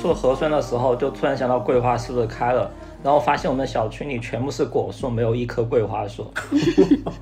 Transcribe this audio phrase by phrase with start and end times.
[0.00, 2.70] 做核酸的时候，就突然想到桂花是不是开了，
[3.02, 6.32] 然后发现我们小区里全部是果树，没有一棵桂花树。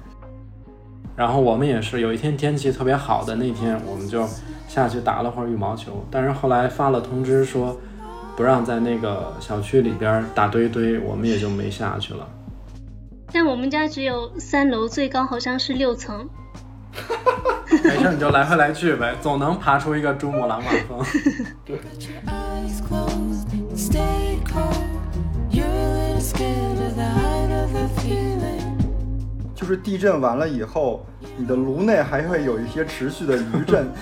[1.16, 4.26] 然后我们也是有一天天气特别好的那天，我们就
[4.68, 7.74] 下去打了会儿羽毛球，但是后来发了通知说
[8.36, 12.28] 不让在那个小区里边打堆堆，我们也就没下去了。
[13.32, 16.28] 但我们家只有三楼，最高好像是六层。
[17.86, 21.04] 没事，你就来回来去呗，总能爬出一个珠穆朗玛峰。
[21.64, 21.78] 对。
[29.54, 31.04] 就是地震完了以后，
[31.36, 33.88] 你的颅内还会有一些持续的余震。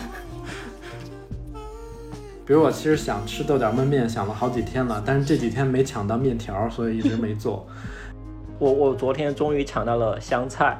[2.46, 7.66] 比如我其实想吃豆角焖面，想了好几天了，但是这几天没抢到面条，所以一直没做。
[8.58, 10.78] 我我昨天终于抢到了香菜，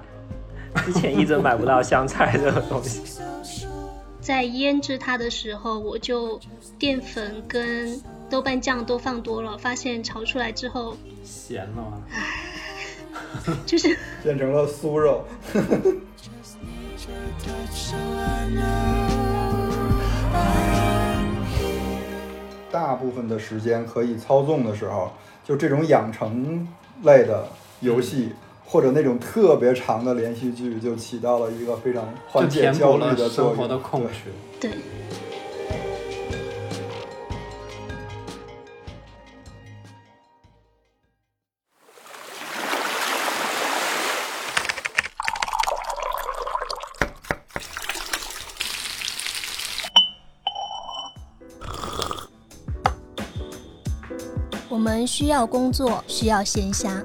[0.84, 3.02] 之前一直买不到香菜这个东西。
[4.20, 6.40] 在腌制它的时候，我就
[6.78, 12.02] 淀粉跟豆瓣酱都放多了，发现炒出来之后咸了吗？
[13.66, 15.24] 就是 变成了酥肉。
[22.72, 25.12] 大部分的时间可以操纵的时候，
[25.44, 26.66] 就这种养成
[27.02, 27.46] 类的
[27.80, 28.32] 游戏，
[28.74, 33.80] 或者那种特别长的连续剧，就起到了一个非常缓解焦虑的作用。
[34.60, 34.72] 对。
[54.68, 57.00] 我们需要工作，需要闲暇，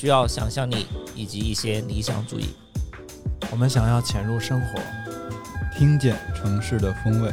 [0.00, 2.54] 需要想象力以及一些理想主义。
[3.50, 4.80] 我们想要潜入生活，
[5.76, 7.30] 听见城市的风味。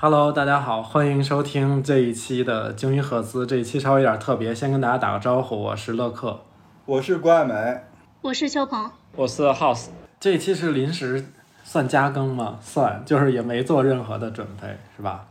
[0.00, 3.46] Hello，大家好，欢迎收听这一期的鲸鱼赫兹。
[3.46, 6.40] 这一期稍微有点特别，先跟大家打个招呼，我是乐克，
[6.86, 7.82] 我是郭爱美，
[8.22, 9.86] 我是邱鹏，我是 House。
[10.18, 11.24] 这一期是临时。
[11.62, 12.58] 算加更吗？
[12.60, 15.26] 算，就是也没做任何的准备，是吧？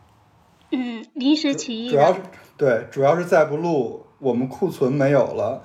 [0.72, 1.90] 嗯，临时起意。
[1.90, 2.20] 主要是
[2.58, 5.62] 对，主要是再不录，我们库存没有了。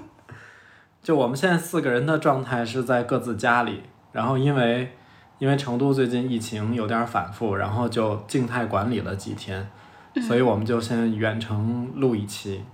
[1.02, 3.82] 就我们现在四个人的状态是在各自家里，
[4.12, 4.92] 然后因为
[5.38, 9.68] 因为成都最近疫情有点反复，然后就静态管理了几天，
[10.26, 12.64] 所以我们就先远程录一期。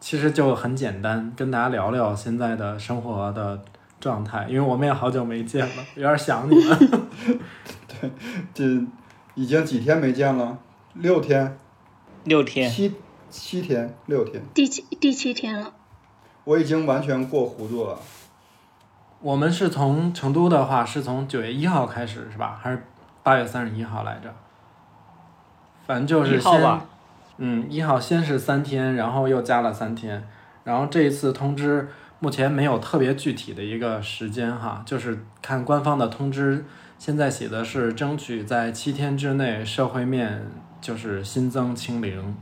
[0.00, 3.64] 其实就很简单，跟大家聊聊现在的生活的。
[4.00, 6.78] 状态，因为我们也好久没见了，有点想你们。
[7.88, 8.10] 对，
[8.52, 8.86] 这
[9.34, 10.58] 已经几天没见了，
[10.94, 11.58] 六天，
[12.24, 12.94] 六天，七
[13.30, 15.72] 七天，六天，第七第七天了。
[16.44, 17.98] 我已经完全过糊涂了。
[19.20, 22.58] 我们是从成都的话，是从九月一号开始是吧？
[22.62, 22.84] 还是
[23.22, 24.34] 八月三十一号来着？
[25.86, 26.80] 反正就是先，
[27.38, 30.26] 嗯，一号先是三天，然后又加了三天，
[30.62, 31.88] 然后这一次通知。
[32.20, 36.64] 目前没有特别具体的一个时间哈，就是看官方的通知，
[36.98, 40.46] 现在写的是争取在七天之内社会面
[40.80, 42.34] 就是新增清零，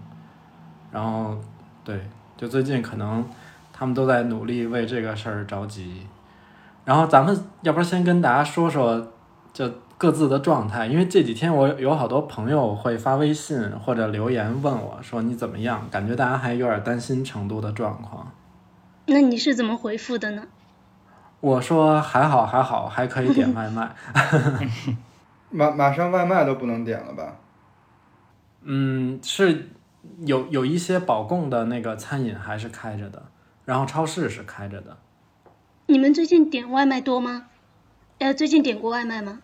[0.91, 1.37] 然后
[1.85, 2.01] 对，
[2.37, 3.25] 就最近可能
[3.73, 6.07] 他们都在努力为这个事儿着急，
[6.85, 9.13] 然后咱们要不然先跟大家说说
[9.53, 9.69] 就
[9.99, 18.31] 各自的状态，因为这几天我有好多朋友会发微信或者留言问我说你怎么样，感觉大家还有点担心成都的状况。
[19.07, 20.45] 那你是怎么回复的呢？
[21.43, 23.93] 我说还好还好，还可以点外卖。
[25.51, 27.37] 马马上外卖都不能点了吧？
[28.63, 29.71] 嗯，是
[30.25, 33.25] 有有一些保供的那个餐饮还是开着的，
[33.65, 34.97] 然后超市是开着的。
[35.87, 37.49] 你们最近点外卖多吗？
[38.19, 39.41] 呃，最近点过外卖吗？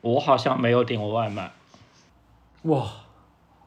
[0.00, 1.52] 我好像没有点过外卖。
[2.62, 2.84] 哇，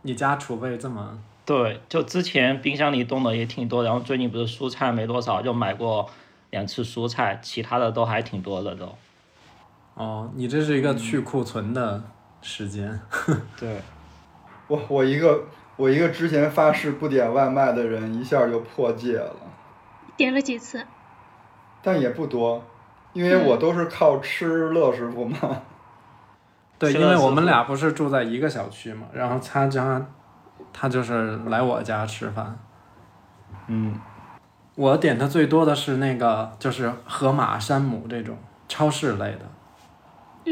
[0.02, 1.18] 你家储备这么？
[1.46, 6.10] 对，就之前冰箱里冻的也挺多，然后最近不是蔬菜没多少，就买过
[6.50, 8.95] 两次蔬菜，其他的都还挺多的都。
[9.95, 12.03] 哦，你这是一个去库存的
[12.42, 13.00] 时间。
[13.59, 13.81] 对，
[14.68, 15.44] 我我一个
[15.75, 19.36] 我一个之前发誓不点外卖的人，一下就破戒了。
[20.18, 20.86] 点了几次？
[21.81, 22.63] 但也不多，
[23.13, 25.38] 因为我都是靠吃乐师傅嘛。
[26.80, 30.06] 对，因为我们俩不是住在一个小区嘛，然后他家。
[30.77, 32.57] 他就是来我家吃饭，
[33.68, 33.98] 嗯，
[34.75, 38.38] 我点的最多的是那个，就是河马、山姆这种
[38.68, 39.42] 超市类的，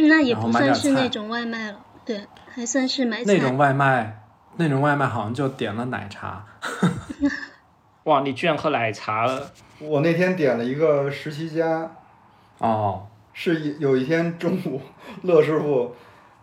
[0.08, 4.24] 那也不算是那种外卖了，对，还算是买那种外卖，
[4.56, 6.46] 那种外卖好像就点了奶茶，
[8.06, 9.52] 哇，你居然喝奶茶了？
[9.80, 11.92] 我那天点了一个十七家，
[12.60, 14.81] 哦，是有一天中午，
[15.24, 15.94] 乐师傅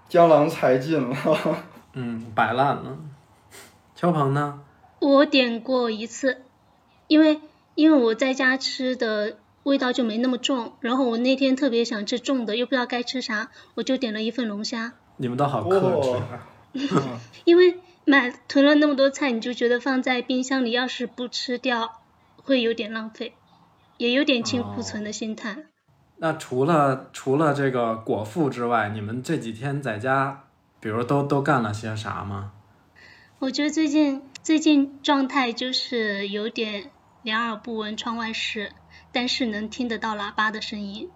[0.06, 1.16] 江郎才尽了，
[1.94, 2.98] 嗯，摆烂了。
[3.94, 4.60] 秋鹏呢？
[4.98, 6.42] 我点过一次，
[7.06, 7.40] 因为
[7.80, 14.92] 因为我在家吃的味道就没那么重，然后我那天特别想吃重的，又不知道该吃啥，我就点了一份龙虾。
[15.16, 16.88] 你们都好克制。
[17.46, 22.02] 因为买囤了那么多菜，你就觉得放在冰箱里，要是不吃掉，
[22.36, 23.32] 会有点浪费，
[23.96, 25.56] 也有点清库存的心态。
[26.18, 30.44] 那除了除了这个果腹之外，你们这几天在家，
[30.80, 32.52] 比如都都干了些啥吗？
[33.38, 36.90] 我觉得最近最近状态就是有点
[37.22, 38.72] 两耳不闻窗外事，
[39.12, 41.10] 但是能听得到喇叭的声音。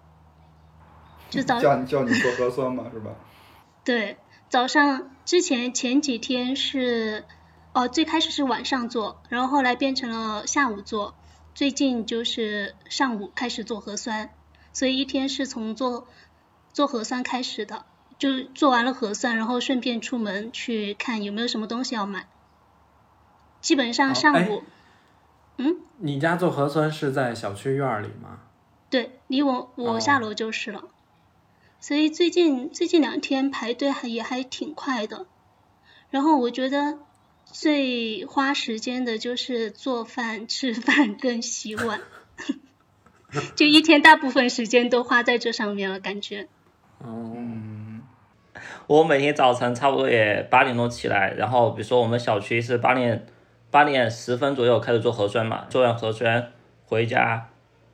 [1.29, 3.11] 就早叫叫你做核酸嘛，是吧？
[3.83, 4.17] 对，
[4.49, 7.25] 早上之前前几天是
[7.73, 11.15] 哦，最开始是晚上做，然后后来变成了下午做，
[11.53, 14.29] 最近就是上午开始做核酸。
[14.71, 16.07] 所以一天是从做
[16.71, 17.85] 做核酸开始的，
[18.17, 22.27] 就做完了核酸，然后顺便出门去看有没有什么东西要买。
[23.61, 24.63] 基本上上午，
[25.57, 28.39] 嗯，你家做核酸是在小区院里吗？
[28.89, 30.83] 对，离我我下楼就是了。
[31.79, 35.25] 所以最近最近两天排队还也还挺快的。
[36.09, 36.99] 然后我觉得
[37.45, 42.01] 最花时间的就是做饭、 吃饭跟洗碗。
[43.55, 46.47] 就一天大部分时间都花在这上面了，感觉。
[47.03, 48.01] 嗯，
[48.87, 53.25] 我每天早晨差不多也八点多起来，然后比如说我们小区是八点
[53.75, 56.49] 八点十分左右开始做核酸嘛，做完核酸
[56.85, 57.49] 回家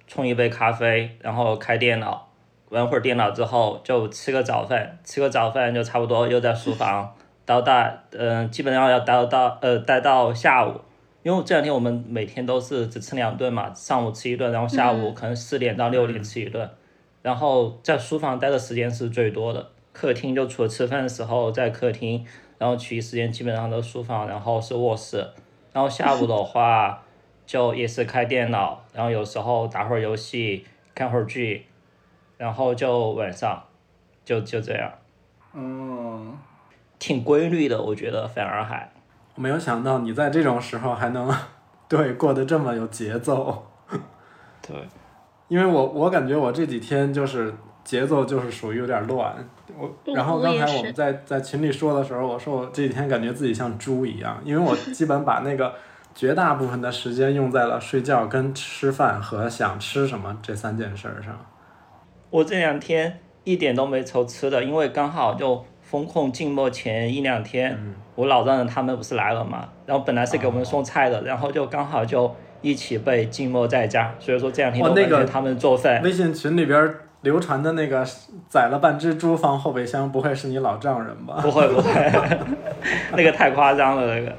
[0.05, 2.27] 冲一杯咖啡，然后开电脑
[2.69, 7.11] 玩会儿电脑之后就吃个早饭，吃个早饭就差不多又在书房
[7.47, 10.79] 到大嗯，基本上要待到呃待到下午。
[11.23, 16.69] 因为这两天我们每天都是只吃两顿嘛，上午吃一顿，然后下午可能四点到六点吃一顿，
[17.23, 22.23] 然后在书房待的时间是最多的，客厅就除了吃饭的时候在客厅，
[22.59, 25.27] 然后其余时间基本上都是书房，然后是卧室，
[25.73, 27.01] 然后下午的话
[27.45, 31.65] 就也是开电脑，然后有时候打会儿游戏，看会儿剧，
[32.37, 33.63] 然后就晚上
[34.25, 34.91] 就就这样，
[35.53, 36.37] 嗯，
[36.99, 38.91] 挺规律的，我觉得反而还。
[39.35, 41.33] 没有想到你在这种时候还能
[41.87, 43.65] 对过得这么有节奏，
[44.61, 44.75] 对，
[45.47, 47.53] 因为我我感觉我这几天就是
[47.83, 49.33] 节奏就是属于有点乱，
[49.77, 55.73] 我然后刚才我们在在群里说的时候，我说我这几天感觉自己像猪一样，因为我 基本把那个
[56.13, 61.37] 绝大部分的时间用在了睡觉、跟吃饭和想吃什么这三件事上。
[62.29, 65.65] 我这两天一点都没愁吃的，因为刚好就。
[65.81, 67.77] 封控静默前一两天，
[68.15, 76.01] 我老丈人他们不是来了嘛，然后本来是给我们送菜的，然后就刚好就一起被静默在家，所以说这两天都感觉他们做饭。
[76.01, 78.05] 微信群里边流传的那个
[78.49, 81.39] 宰了半只猪放后备箱，不会是你老丈人吧？
[81.41, 82.39] 不会不会，
[83.15, 84.35] 那个太夸张了那个。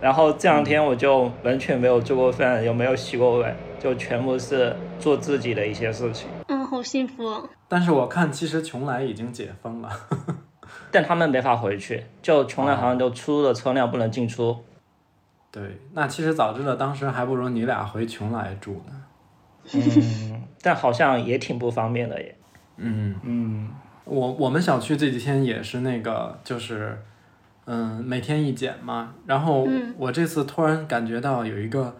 [0.00, 6.28] 然后这两天我就完全没有做过饭，也没有洗过碗，就全部是做自己的一些事情。
[6.48, 7.48] 嗯，好幸福。
[7.66, 9.90] 但是我看其实邛崃已经解封了。
[10.90, 14.56] 但他们没法回去，就邛崃好像就出的车辆不能进出。
[15.50, 18.92] 对，那其实早知道当时还不如你俩回邛崃住呢。
[19.72, 22.36] 嗯，但好像也挺不方便的耶。
[22.76, 23.70] 嗯嗯，
[24.04, 27.02] 我我们小区这几天也是那个，就是
[27.64, 29.14] 嗯每天一检嘛。
[29.26, 31.96] 然后我这次突然感觉到有一个，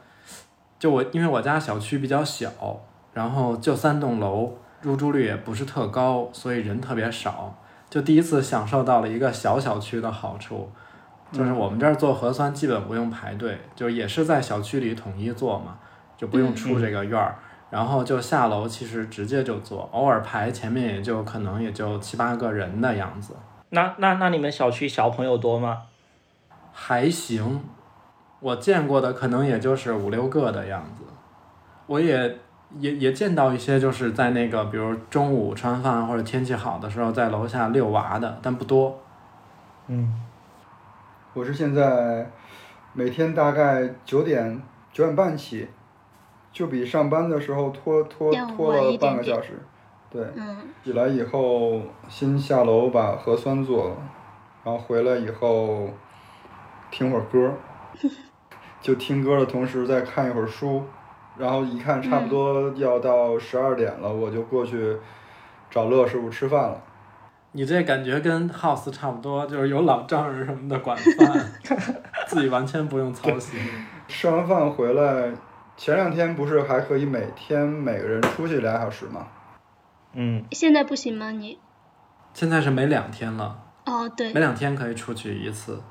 [0.78, 2.50] 就我因为我家小区比较小，
[3.14, 7.58] 然后就三栋楼，入住率也不是特高，所以人特别少。
[7.88, 10.70] 就第一次享受到了一个小小区的好处，
[11.32, 15.78] 就是我们这儿做核酸基本不用排队，就也是在小区里统一做嘛，
[16.16, 17.38] 就不用出这个院儿，
[17.70, 23.34] 然后就下楼，其实直接就坐，偶尔排前面也就可能也就七八个人的样子。
[23.70, 25.82] 那那那你们小区小朋友多吗？
[26.72, 27.62] 还行，
[28.40, 31.02] 我见过的可能也就是五六个的样子，
[31.86, 32.38] 我也。
[32.80, 38.98] 也也见到一些就是在那个，比如中午吃完饭或者天气好的时候，在楼下遛娃的，但不多。
[39.86, 40.12] 嗯，
[41.32, 42.28] 我是现在
[42.92, 44.60] 每天大概九点
[44.92, 45.68] 九点半起，
[46.56, 49.60] 就比上班的时候拖拖拖了半个小时。
[50.08, 50.24] 对，
[50.82, 53.96] 起来以后先下楼把核酸做了，
[54.64, 55.90] 然后回来以后
[56.90, 57.52] 听会儿歌，
[58.80, 60.82] 就听歌的同时再看一会儿书。
[61.36, 64.96] 然后一看差不多要到十二点了，我就过去
[65.70, 66.82] 找乐师傅吃饭了。
[67.52, 71.52] 你这感觉跟 House 差不多，就是有老丈人什么的管饭，
[72.26, 73.60] 自己完全不用操心。
[74.08, 75.30] 吃完饭回来，
[75.76, 79.26] 前两天不是还可以每天每个人出去俩小时吗？
[80.14, 81.30] 嗯，现在不行吗？
[81.30, 81.58] 你？
[82.32, 83.62] 现在是每两天了。
[83.84, 84.32] 哦，对。
[84.32, 85.82] 每两天可以出去一次。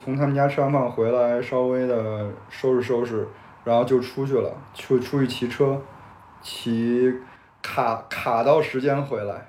[0.00, 3.26] 从他们家吃完饭回来，稍微的收拾收拾，
[3.64, 5.80] 然后就出去了，去出去骑车，
[6.42, 7.12] 骑
[7.62, 9.48] 卡卡到时间回来，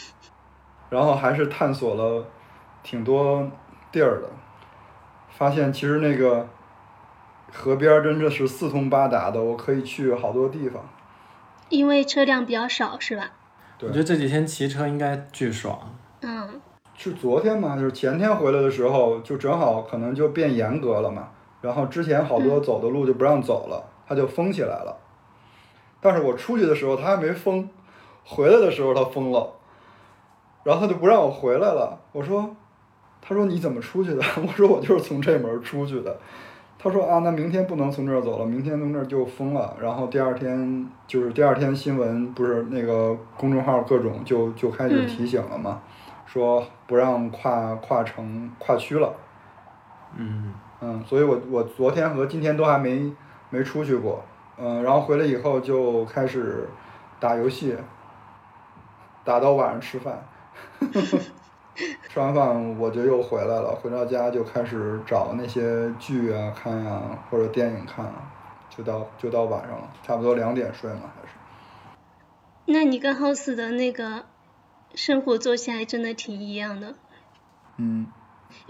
[0.90, 2.26] 然后还是探索了
[2.82, 3.48] 挺多
[3.92, 4.30] 地儿的，
[5.28, 6.48] 发现其实那个
[7.52, 10.82] 河边真的是四通八达的，我可以去好多地方。
[11.68, 13.30] 因为车辆比较少，是吧？
[13.80, 15.78] 我觉得这几天骑车应该巨爽。
[16.20, 16.60] 嗯。
[16.94, 17.76] 是昨天嘛？
[17.76, 21.28] 就是前天回来的时候，就正好可能就变严格了嘛。
[21.60, 24.96] 然后之前好多走的路就不让走了，它就封起来了。
[26.00, 27.68] 但是我出去的时候它还没封，
[28.24, 29.52] 回来的时候它封了，
[30.64, 32.00] 然后他就不让我回来了。
[32.12, 32.56] 我说，
[33.20, 34.22] 他说你怎么出去的？
[34.42, 36.18] 我说我就是从这门出去的。
[36.78, 39.76] 他说啊，那明天不能从这儿走了，明天从这儿就封了。
[39.80, 45.80] 然后第二天就是第二天新闻不是那个公众号各种就就开始提醒了嘛。
[46.24, 49.14] 说不让跨跨城跨区了，
[50.14, 53.10] 嗯嗯，所以我我昨天和今天都还没
[53.48, 54.22] 没出去过，
[54.58, 56.68] 嗯，然后回来以后就开始
[57.18, 57.74] 打游戏，
[59.24, 60.22] 打到晚上吃饭，
[62.08, 68.32] 吃完饭我就又回来了，回到家就开始找那些剧啊看啊或者电影看啊，
[68.70, 71.34] 就到就到晚上了，差不多两点睡嘛还是。
[72.66, 74.24] 那你跟 House 的那个？
[74.94, 76.94] 生活作息还真的挺一样的。
[77.76, 78.06] 嗯。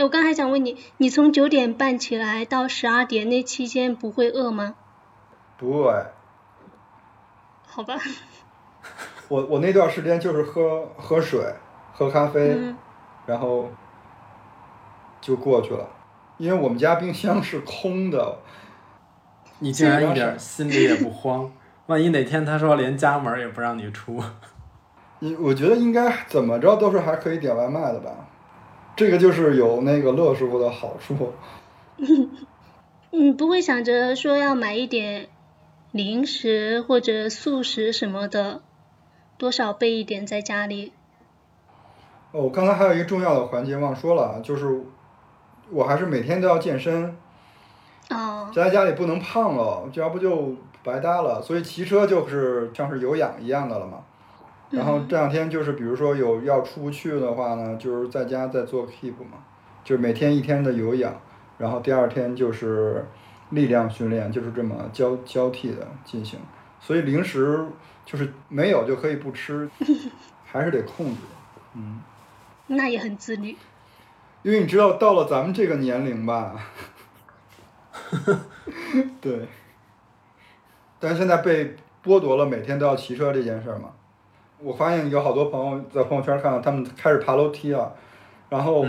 [0.01, 4.75] 我刚还想问你，你从九点半起来到十二点那期间不会饿吗？
[5.57, 6.07] 不饿。
[7.69, 7.95] 好吧。
[9.29, 11.55] 我我那段时间就是喝喝水，
[11.93, 12.75] 喝咖啡，
[13.29, 13.71] 然后
[15.21, 15.89] 就过去了。
[16.39, 18.39] 因为我们家冰箱是空的。
[19.61, 21.53] 你竟然一点心里也不慌？
[21.87, 24.23] 万一哪天他说连家门也不让你出？
[25.21, 28.29] 你我觉得应该怎么着都是还可以点外卖的吧，
[28.95, 31.33] 这个就是有那个乐师傅的好处。
[33.11, 35.29] 你不会想着说要买一点
[35.91, 38.63] 零食或者速食什么的，
[39.37, 40.93] 多少备一点在家里。
[42.31, 44.83] 哦，我刚才还有一个重要的环节忘说了，就是
[45.71, 47.17] 我还是每天都要健身。
[48.11, 48.51] 哦。
[48.55, 51.41] 在家里不能胖了，这要不就白搭了。
[51.41, 53.99] 所以骑车就是像是有氧一样的了嘛。
[54.71, 59.39] 然后这两天就是，比如说有要出不去的话呢，就是在家在做 keep 嘛，
[59.83, 61.15] 就是每天一天的有氧，
[61.57, 63.07] 然后第二天就是
[63.49, 66.39] 力量训练，就是这么交交替的进行。
[66.81, 67.67] 所以零食
[68.05, 69.71] 就是没有就可以不吃，
[70.45, 71.21] 还是得控制。
[71.73, 72.03] 嗯。
[72.69, 73.57] 那也很自律。
[74.43, 76.65] 因为你知道，到了咱们这个年龄吧，
[79.21, 79.49] 对。
[81.01, 83.91] 但是现在被剥夺了每天都要骑车这件事儿嘛。
[84.61, 87.95] 我发现有好多朋友在朋友圈看到他们开始爬楼梯了，
[88.49, 88.87] 然后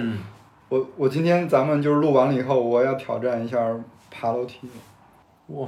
[0.70, 3.76] 我我今天咱们就是录完了以后，我要挑战一下
[4.10, 4.70] 爬楼梯。
[5.48, 5.68] 哇！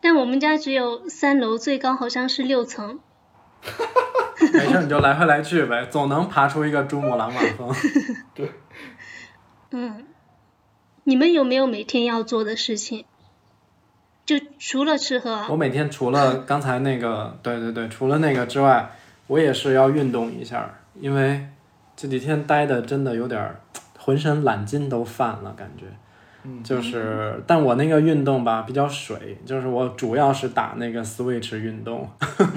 [0.00, 2.98] 但我们家只有三楼，最高好像是六层。
[4.58, 7.74] 没事，你就来回来去呗，总能爬出一个珠穆朗玛峰。
[8.34, 8.50] 对。
[9.70, 10.04] 嗯，
[11.04, 13.06] 你们有没有每天要做的事情？
[14.24, 18.92] 就除了吃喝，我每天除了刚才那个，对对对，除了那个之外，
[19.26, 21.48] 我也是要运动一下，因为
[21.96, 23.56] 这几天待的真的有点
[23.98, 25.86] 浑身懒筋都犯了，感觉。
[26.64, 32.08] 就是，但我那个运动吧比较水，就是我主要是打那个 Switch 运动，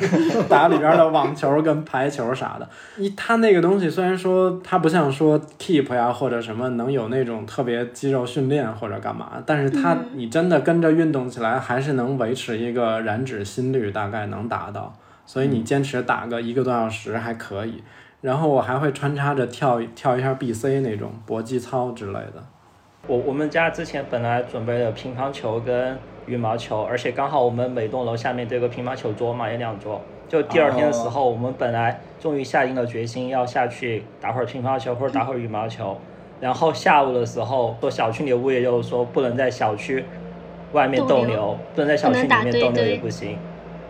[0.50, 2.68] 打里边的网球跟排球啥的。
[2.98, 14.94] 一它那个东西虽然说它不像说 Keep 呀或者什么能有那种特别肌肉训练或者干嘛，但是它你真的跟着运动起来还是能维持一个燃脂心率，大概能达到。
[15.27, 17.84] 所以你坚持打个一个多小时还可以。
[18.22, 22.44] 然后我还会穿插着跳跳一下 BC 那种搏击操之类的。
[23.07, 25.95] 我我们家之前本来准备了乒乓球跟
[26.25, 30.01] 羽毛球，而且刚好我们每栋楼下面都有个乒乓球桌嘛，有两桌。
[30.27, 35.95] 就第二天的时候，我们本来终于下定了决心要下去打会儿乒乓球或者打会儿羽毛球，
[36.41, 40.03] 然后下午的时候，说小区里物业又说不能在小区
[40.71, 43.38] 外面逗留，不能在小区里面逗留也不行。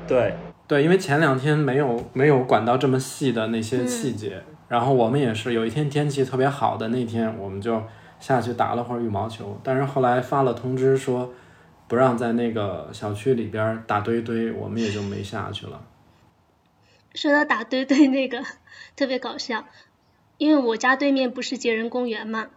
[0.06, 0.34] 对
[0.68, 7.82] 对，因为前两天没有没有管到这么细的那些细节，然后我们也是有一天天气特别好的那天，我们就。
[8.20, 11.34] 下去打了会儿羽毛球，但是后来发了通知说
[11.88, 15.86] 不让在那个小区里边打堆堆，我们也就没下去了。
[17.14, 18.44] 说到打堆堆那个
[18.96, 19.66] 特别搞笑，
[20.38, 22.48] 因为我家对面不是杰人公园嘛，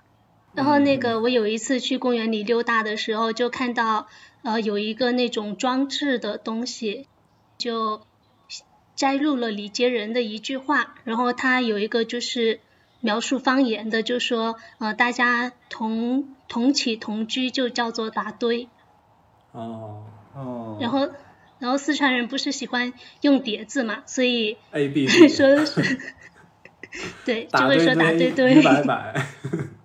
[0.54, 4.08] 然后那个我有一次去公园里溜达的时候，就看到
[4.42, 7.06] 呃有一个那种装置的东西，
[7.56, 8.00] 就
[8.96, 12.58] 摘录了李杰仁的一句话，然后他有一个就是
[13.00, 18.68] 描述方言的，就说呃大家同同起同居就叫做打堆。
[19.52, 20.78] 哦哦。
[20.80, 21.08] 然后
[21.58, 25.82] 然后四川人不是喜欢用叠字嘛，所以 A B 说的是
[27.24, 28.62] 对，就会说打堆堆。
[28.62, 29.26] 拜拜。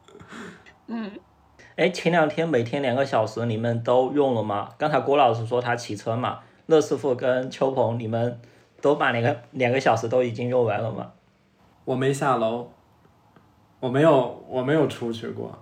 [0.87, 1.11] 嗯。
[1.75, 4.69] 哎，前两天每天两个小时，你们都用了吗？
[4.77, 8.39] 刚才郭老师说他骑车嘛，乐师傅跟秋鹏，你们
[8.79, 11.13] 都把两个两个小时都已经用完了吗？
[11.85, 12.71] 我没下楼，
[13.83, 15.61] 我没有，我没有出去过，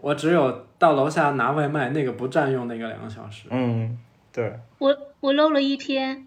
[0.00, 3.44] 我只有到楼下拿外卖，那个不占用那个两个小时。
[3.50, 3.96] 嗯，
[4.32, 4.58] 对。
[4.78, 6.26] 我我漏了一天，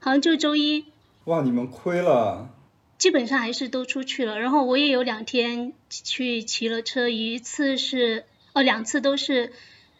[0.00, 0.84] 好像就周一。
[1.24, 2.50] 哇，你们亏了。
[2.98, 9.54] 基本上还是都出去了，然后我也有两天去骑了车，一次是哦，两次都是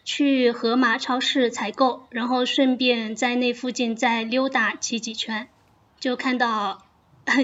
[0.05, 5.47] 去盒马超市采购，然后顺便在那附近再溜达骑几圈，
[5.99, 6.83] 就看到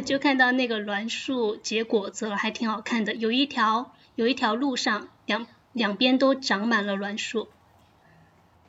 [0.03, 3.13] 就看到那个栾树结果子了，还挺好看的。
[3.13, 7.47] 有一条有一条路上两两边都长满了栾树。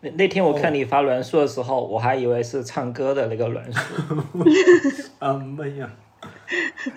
[0.01, 3.81] 那那天我看你发栾树的时候，我还以为是唱歌的那个栾树。
[5.19, 5.91] 啊妈呀！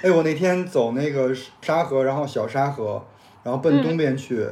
[0.01, 3.05] 哎，我那天走那个沙河，然后小沙河，
[3.43, 4.47] 然后奔东边去，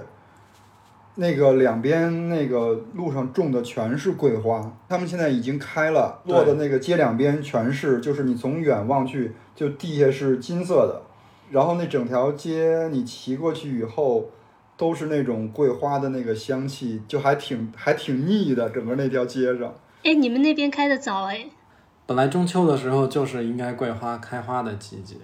[1.19, 11.01] 那个两边那个路上种的全是桂花，他们现在已经开了，落的那个街两边全是，就是你从远望去，就地下是金色的，
[11.49, 14.29] 然后那整条街你骑过去以后，
[14.77, 19.73] 都是那种桂花的那个香气，就还挺还挺腻的，整个那条街上。
[20.03, 21.47] 哎，你们那边开的早哎。
[22.05, 25.15] 本来中秋的时候就是应该桂花开花的季节，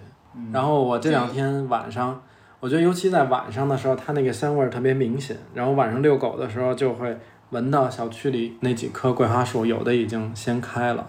[0.52, 2.20] 然后我这两天晚上，
[2.64, 5.36] 我觉得尤其在晚上的时候，它那个香味儿特别明显。
[5.52, 7.14] 然后晚上遛狗的时候，就会
[7.50, 11.06] 闻到小区里那几棵桂花树，有的已经先开了。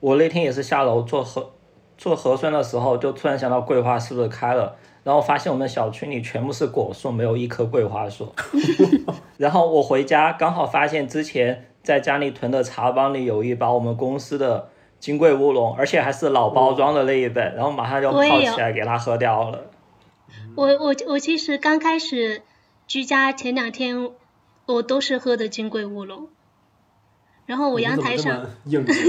[0.00, 1.52] 我那天也是下楼做核
[1.96, 8.34] 做核酸的时候，就突然想到桂花是不是开了，然后发现我们小区里全部是果树，没有一棵桂花树。
[9.38, 11.66] 然后我回家刚好发现之前。
[11.84, 19.60] 在家里囤的茶包里有一包我们公司的金桂乌龙，而且还是老包装的那一本，然后马上就泡起来给它喝掉了。
[20.56, 22.42] 我我我其实刚开始
[22.86, 24.10] 居家前两天，
[24.66, 26.28] 我都是喝的金桂乌龙。
[27.46, 28.46] 然后我阳台上，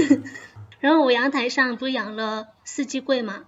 [0.80, 3.44] 然后我阳台上不养了四季桂嘛？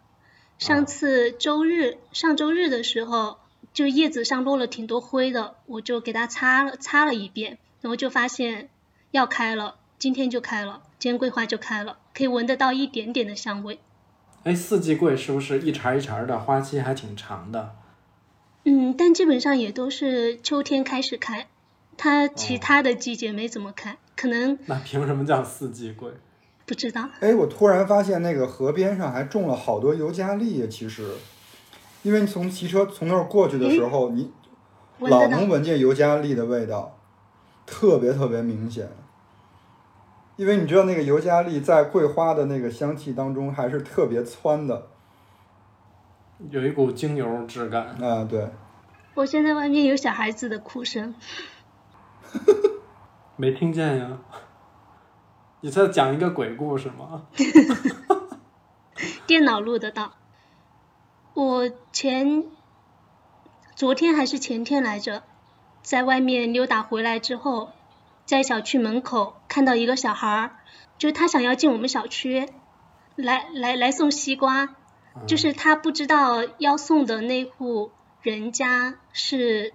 [0.58, 3.38] 上次周日上周日的时候，
[3.72, 8.70] 就叶子上落了挺多灰的，我就给它擦了擦了一遍，然后就发现。
[9.11, 13.80] 要开了，今天就开了，今天桂花就开了，可以闻得到一点点的香味。
[14.44, 17.74] 哎，四季桂是不是一茬一茬的，花期还挺长的？
[18.68, 21.46] 嗯，但基本上也都是秋天开始开，
[21.96, 24.59] 它其他的季节没怎么开，可能。
[24.66, 26.11] 那凭什么叫四季桂？
[26.66, 27.09] 不知道。
[27.20, 31.14] 哎，我突然发现那个河边上还种了好多尤加利，其实，
[32.02, 34.31] 因为从骑车从那儿过去的时候，你
[34.98, 36.94] 老能闻见尤加利的味道。
[37.64, 38.87] 特别特别明显，
[40.37, 44.88] 因为你知道那个尤加利在桂花的那个香气当中还是特别窜的，
[46.51, 47.87] 有一股精油质感。
[48.03, 48.51] 啊，对。
[49.14, 51.14] 我现在外面有小孩子的哭声。
[53.37, 54.18] 没听见呀？
[55.61, 57.27] 你在讲一个鬼故事吗？
[59.27, 60.12] 电脑录得到。
[61.35, 62.44] 我前
[63.74, 65.22] 昨天还是前天来着。
[65.83, 67.70] 在外面溜达回来之后，
[68.27, 70.51] 在小区门口看到一个小孩儿，
[70.98, 72.48] 就他想要进我们小区，
[73.16, 74.74] 来来来送西瓜，
[75.27, 77.90] 就是他不知道要送的那户
[78.23, 79.73] 人家是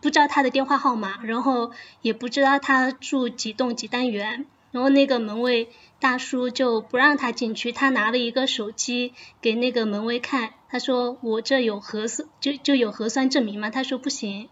[0.00, 13.70] 不知道他的电话号码，然后也不知道他住几栋几单元，然后那个门卫大叔就不让他进去，他拿了一个手机给那个门卫看，他说我这有核酸就就有核酸证明吗？
[13.70, 14.48] 他说不行。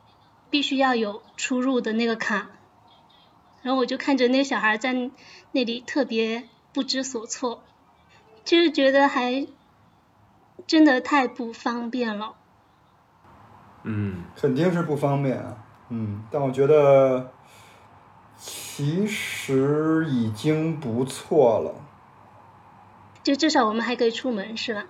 [0.51, 2.49] 必须要有出入的那个卡，
[3.61, 5.11] 然后我就看着那小孩在
[5.53, 7.63] 那里特别不知所措，
[8.47, 9.47] 就是觉得还
[10.67, 12.35] 真的太不方便了。
[13.85, 15.57] 嗯，肯定是不方便啊。
[15.89, 17.31] 嗯，但我觉得
[18.37, 21.75] 其实已经不错了。
[23.23, 24.85] 就至少我们还可以出门，是吧？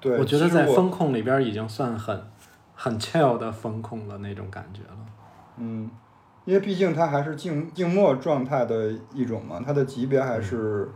[0.00, 2.28] 对，我觉得在风控里边已经算很。
[2.74, 4.96] 很 chill 的风控了那种感觉了，
[5.58, 5.88] 嗯，
[6.44, 10.90] 因为毕竟它还是静静默状态的一种嘛，它的级别还是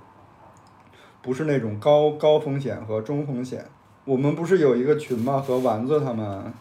[1.27, 3.62] 不是那种高高风险和中风险。
[4.05, 6.53] 我们不是有一个群嘛，和丸子他们，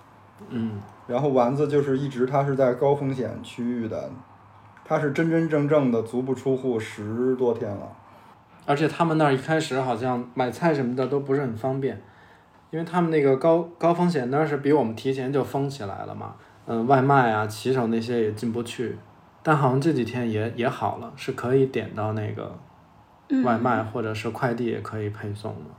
[0.50, 4.10] 嗯，然后丸子就是一直他是在高风险区域的，
[4.84, 7.88] 他是真真正正的足不出户十多天了。
[8.66, 12.02] 而且他们那儿一开始好像买菜什么的都不是很方便，
[12.72, 16.34] 因为他们那个高高风险那是比我们提前就封起来了嘛。
[16.66, 18.98] 嗯，外卖啊、骑手那些也进不去，
[19.44, 22.58] 但好像这几天也也好了，是可以点到那个
[23.44, 25.72] 外卖或者是快递也可以配送的。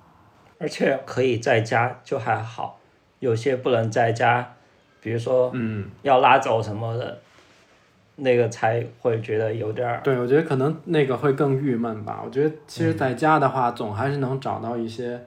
[0.58, 2.78] 而且可以在家就还好，
[3.18, 4.54] 有些不能在家，
[5.00, 7.20] 比如说嗯，要拉走什么的，
[8.16, 10.00] 那个才会觉得有点儿。
[10.02, 12.22] 对，我觉得可能那个会更郁闷吧。
[12.24, 15.22] 我觉得其实在家的话，总还是能找到一些，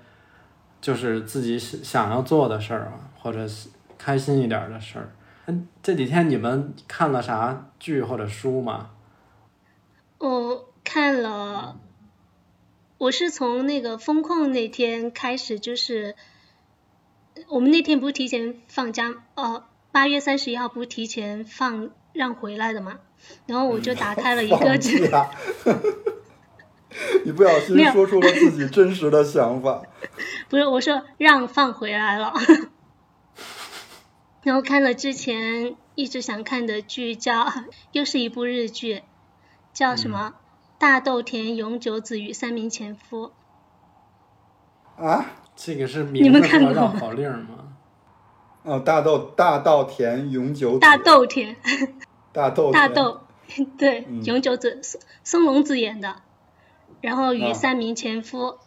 [0.81, 5.07] 就是自己想想要做的事儿啊，或者是开心一点儿的事儿。
[5.45, 8.89] 嗯，这几天你们看了啥剧或者书吗？
[10.17, 11.77] 我看了，
[12.99, 16.15] 我是从那个封控那天开始，就是
[17.47, 22.99] 我们那天不是提前放假，呃，八月三十一号不是提前放让回来的嘛，
[23.45, 25.31] 然后我就打开了一个放假，
[27.23, 29.81] 你不小心说出了自己真实的想法。
[30.49, 32.33] 不是我说让放回来了，
[34.43, 37.47] 然后看了之前一直想看的剧叫，
[37.93, 39.03] 又是一部日剧，
[39.71, 40.33] 叫什么？
[40.79, 43.33] 大豆田永久子与三名前夫。
[44.97, 47.75] 啊，这个是你名字和们看过吗绕口令吗？
[48.63, 51.55] 哦，大豆大豆田永久子 大豆田，
[52.31, 53.21] 大豆田大豆，
[53.77, 56.15] 对，嗯永久子松松隆子演的，
[57.01, 58.57] 然后与啊三名前夫，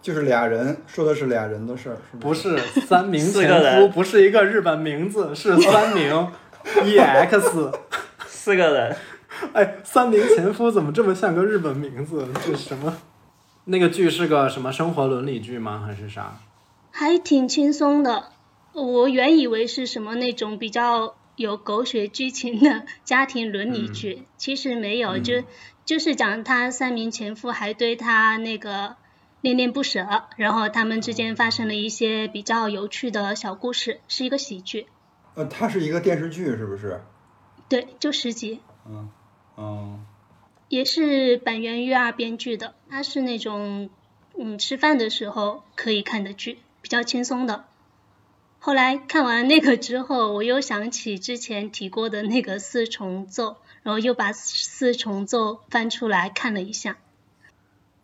[0.00, 2.56] 就是俩人，说的是俩人的事儿，是不是？
[2.86, 6.32] 三名四个前夫，人不是一个日本名字，是三名
[6.64, 7.74] EX。
[8.26, 8.96] 四个人，
[9.54, 12.28] 哎，三名前夫怎么这么像个日本名字？
[12.44, 12.96] 这什么？
[13.64, 15.84] 那个剧是个什么生活伦理剧吗？
[15.86, 16.40] 还是啥？
[16.90, 18.32] 还挺轻松的。
[18.72, 25.44] 我原以为是什么那种比较有狗血剧情的家庭伦理剧，其实没有，就
[25.84, 28.96] 就是讲他三名前夫还对他那个
[29.40, 34.86] 恋恋不舍，然后他们之间发生了一些比较有趣的小故事，是一个喜剧。
[35.34, 37.02] 呃，它是一个电视剧，是不是？
[37.68, 38.60] 对，就十集。
[38.86, 39.08] 嗯，
[40.68, 43.90] 也是板垣裕二编剧的，它是那种
[44.38, 47.64] 嗯吃饭的时候可以看的剧，比较轻松的。
[48.58, 56.96] 后来看完那个之后，我又想起之前提过的那个四重奏，然后又把四重奏翻出来看了一下。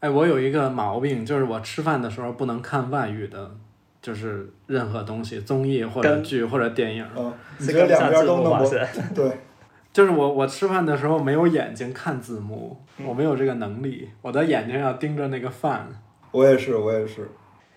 [0.01, 3.57] 哎，我有一个毛病，就是我吃饭的时候不能看外语的，
[4.03, 7.09] 就是任何东西，综艺或者剧或者电影。
[7.17, 8.69] 嗯，你是觉得两边都能？
[9.15, 9.39] 对，
[9.99, 15.89] 就是我我吃饭的时候没有眼睛看字幕，我没有这个能力，我的眼睛要盯着那个饭。
[16.31, 17.29] 我也是，我也是。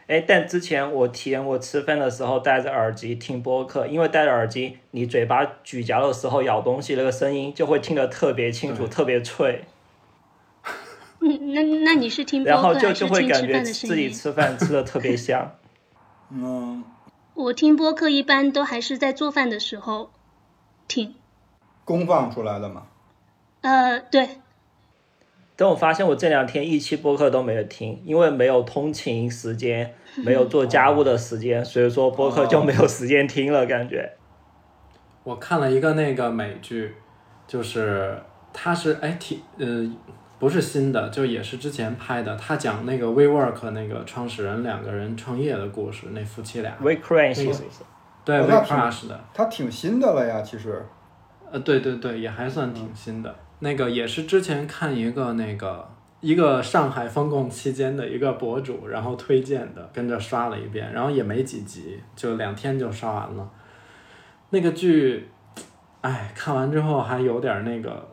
[0.06, 9.66] 哎，但之前我体验过吃饭的时候戴着耳机听播客，因为戴着耳机，你嘴巴咀嚼的时候咬东西那个声音就会听得特别清楚，特别脆，
[11.22, 13.96] 嗯，那那你是听播然后就就会感觉自？
[13.96, 15.56] 己吃饭吃的特别香。
[16.30, 16.84] 嗯，
[17.34, 20.12] 我听播客一般都还是在做饭的时候
[20.88, 21.16] 听。
[21.92, 22.84] 公放出来的吗。
[23.62, 24.28] 呃，对，
[25.56, 29.94] 但我发现我这两天一期播客都没有听，因为没有通勤时间，
[30.26, 34.14] 没有做家务的时间，所以说播客就没有时间听了，感觉。
[35.24, 36.96] 我看了一个那个美剧，
[37.46, 38.18] 就是
[38.52, 39.88] 它是哎挺呃
[40.40, 47.84] 不是新的，就也是之前拍的，他讲那个 WeWork 那个创始人两个人创业的故事，那夫妻俩 We Crane 那个是不是？
[48.26, 50.84] 对哦 We 那挺 Crush 的，它挺新的了呀，其实。
[51.52, 53.36] 呃对对对，也还算挺新的。
[53.60, 55.88] 那个也是之前看一个那个
[56.20, 63.52] 一个上海封控期间的一个博主，然后推荐的，跟着刷了一遍，然后也没几集，就两天就刷完了。
[64.50, 65.30] 那个剧，
[66.02, 68.08] 哎，看完之后还有点那个，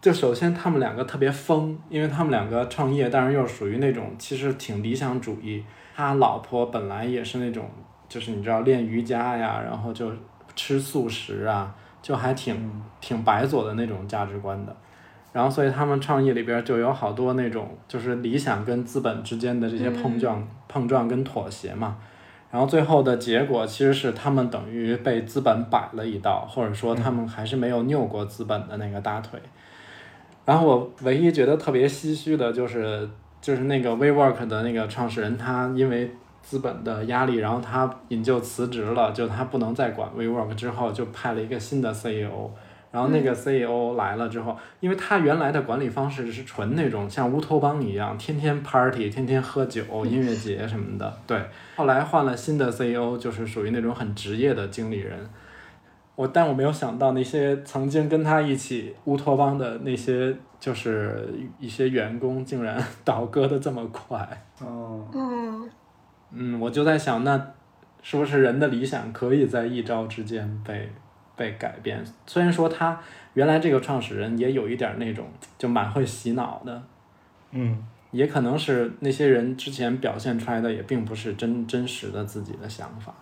[0.00, 5.64] 就首先他们两个特别疯，因为他们两个创业，但是又属于那种其实挺理想主义。
[5.94, 7.70] 他老婆本来也是那种，
[8.08, 10.10] 就是你知道练瑜伽呀，然后就
[10.56, 14.76] 吃素食啊，就还挺挺白左的那种价值观的。
[15.32, 21.96] 然后所以他们创业里边就有好多那种就是理想跟资本之间的这些碰撞、碰撞跟妥协嘛。
[22.50, 29.40] 然后最后的结果其实是他们等于被资本摆了一道，或者说他们还是没有拗过资本的那个大腿。
[30.44, 33.08] 然后我唯一觉得特别唏嘘的就是，
[33.40, 42.50] 就是那个 WeWork 的那个创始人，他因为资本的压力，然后他引咎辞职了，就他不能再管 WeWork 之后，就派了一个新的 CEO。
[42.90, 51.18] 然后那个 CEO 来了之后，因为他原来的管理方式是纯那种像乌托邦一样，天天 party，天天喝酒、音乐节什么的。
[51.26, 51.42] 对，
[51.74, 55.18] 后来换了新的 CEO，就是属于那种很职业的经理人。
[56.14, 61.26] 我但我没有想到那些曾经跟他一起乌托邦的那些就是
[61.58, 64.18] 一些员工，竟然 倒戈的这么快。
[64.60, 65.70] 哦，嗯，
[66.34, 67.52] 嗯，我就在想，那
[68.02, 70.90] 是不是人的理想可以在一朝之间被
[71.36, 72.04] 被改变？
[72.26, 73.00] 虽然说他
[73.34, 75.26] 原来这个创始人也有一点那种
[75.58, 76.82] 就蛮会洗脑的，
[77.50, 83.14] 嗯，也可能是那些人之前表现出来的也并不是真真实的自己的想法。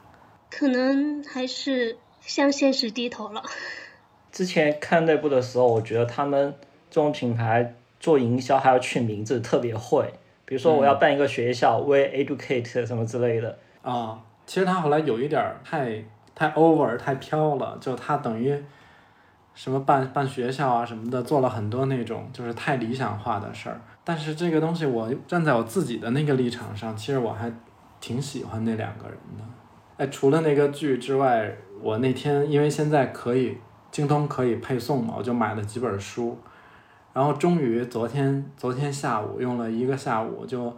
[0.51, 3.43] 可能还是向现实低头了。
[4.33, 6.55] 之前看内部的时候，我觉得他们
[6.89, 10.13] 这种品牌做营销还要取名字特别会，
[10.51, 13.57] 比如说我要办一个学校、We Educate 什么之类的。
[13.83, 16.03] 啊，其实他后来有一点儿太
[16.35, 18.61] 太 over 太飘了，就他等于
[19.55, 23.81] 什么办办学校啊什么的，做了很多那种就是太理想化的事儿。
[24.03, 27.49] 但是这个东西，我站在我自己的那个立场上，其实我还
[28.01, 29.45] 挺喜欢那两个人的。
[29.99, 31.49] 哎，除了那个剧之外，
[31.81, 33.57] 我那天因为现在可以
[33.93, 36.37] 京东可以配送嘛，我就买了几本书，
[37.13, 40.75] 然后终于昨天昨天下午用了一个下午就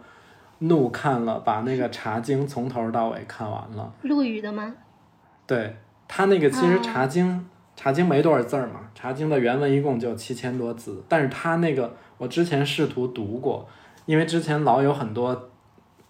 [0.59, 3.93] 怒看了，把那个《茶经》从头到尾看完了。
[4.01, 4.73] 陆羽的吗？
[5.45, 5.75] 对
[6.07, 7.37] 他那个其实哦《茶经》
[7.75, 13.67] 茶经》没多少字儿嘛，《茶经》的原文一共就七千多字，但是他那个我之前试图读过，
[14.05, 15.49] 因为之前老有很多，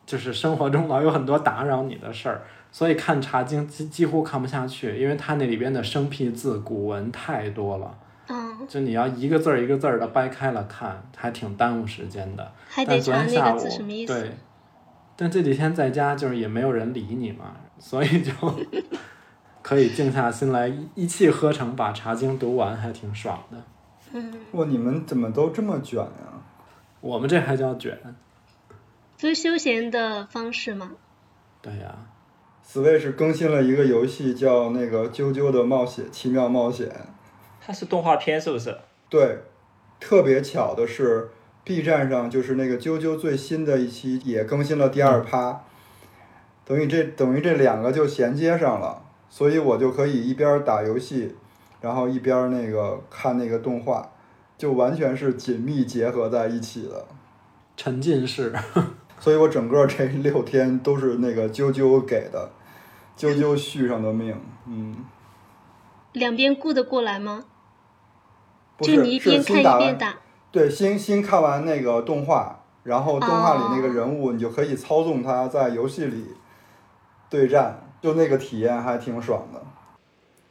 [0.06, 12.52] 就是生活中老有很多打扰你的事儿，所以看《茶经》几几乎看不下去，因为它那里边的生僻字、古文太多了，嗯，就你要一个字儿一个字儿的掰开了看，还挺耽误时间的。
[12.68, 14.14] 还但得查那昨天下午个字什么意思。
[14.14, 14.32] 对，
[15.16, 18.32] 但这几天在家就是也没有人理你嘛，所以就
[19.62, 23.58] 可以静下心来一一气呵成把《茶经》读完，还挺爽的。
[24.14, 26.40] 嗯，哇，你们怎么都这么卷啊？
[27.02, 27.98] 我们这还叫卷？
[29.20, 30.92] 不是休闲的方式吗？
[31.62, 31.96] 对呀、
[32.66, 36.88] Switch 更新了一个游戏，叫那个《啾啾的冒险奇妙冒险》。
[37.66, 38.78] 它是动画片是不是？
[39.10, 39.40] 对，
[40.00, 41.30] 特别巧的是
[41.64, 45.64] ，B 站上就是那个啾啾最新的一期也更新了第二趴，
[46.66, 51.36] 等于这等于这两个就衔接上了，所以我就可以一边儿打游戏，
[51.80, 54.12] 然后一边儿那个看那个动画，
[54.58, 57.06] 就完全是紧密结合在一起的。
[57.78, 58.54] 沉浸式。
[59.20, 62.52] 所以我整个这六天都是那个啾啾给的，
[63.18, 64.36] 啾啾续上的命，
[64.68, 64.98] 嗯，
[66.12, 67.46] 两边顾得过来吗？
[68.78, 70.16] 不就是你一边看是新打完，一边打。
[70.52, 76.26] 对，新新看完那个动画，然后动画里那个哦人物，你就可以操纵他在游戏里
[77.30, 79.62] 对战，就那个体验还挺爽的。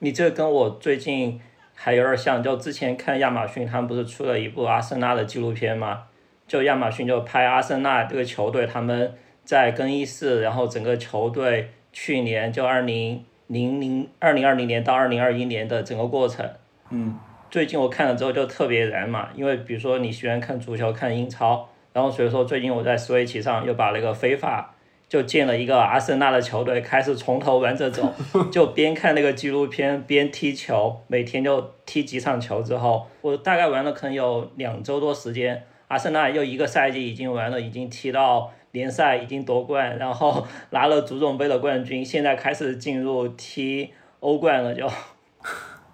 [0.00, 1.40] 你这跟我最近
[1.74, 6.04] 还有点像，就之前看亚马逊他们不是出了一部阿森纳的纪录片吗？
[6.48, 16.44] 就亚马逊就拍阿森纳这个球队他们在更衣室，然后整个球队去年就二零零零二零二零年到二零二一年的整个过程。
[16.90, 17.18] 嗯，
[17.52, 24.74] 最近我看了之后就特别燃嘛，因为比如说你喜欢看足球、看英超，然后所以说最近我在 Switch 上又把那个非法
[25.06, 28.10] 就建了一个阿森纳的球队，开始从头玩着走，
[28.50, 44.88] 就边看那个纪录片边踢球，每天就踢几场球之后，我大概玩了可能有两周多时间，阿森纳又一个赛季已经玩了，已经踢到联赛已经夺冠，然后 拿了足总杯的冠军，现在开始进入踢欧冠了就。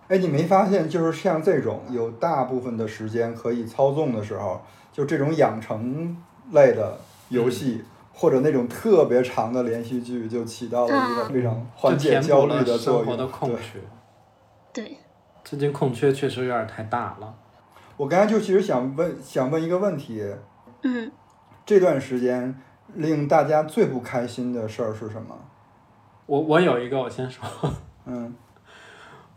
[0.08, 4.60] 哎，你没发现就是像这种有大部分的时间可以操纵的时候，
[4.92, 6.16] 就这种养成
[6.52, 7.84] 类的游戏。
[8.20, 13.04] 或者那种特别长的连续剧，就起到了一个非常缓解焦虑的作用。
[13.04, 13.58] 生活的空对。
[13.58, 13.78] 缺。
[14.72, 14.98] 对，
[15.44, 17.32] 最近空缺确实有点太大了。
[17.96, 20.20] 我刚才就其实想问，想问一个问题：
[20.82, 21.12] 嗯，
[21.64, 22.60] 这段时间
[22.94, 25.38] 令大家最不开心的事儿是什么？
[26.26, 27.44] 我我有一个，我先说。
[28.04, 28.34] 嗯，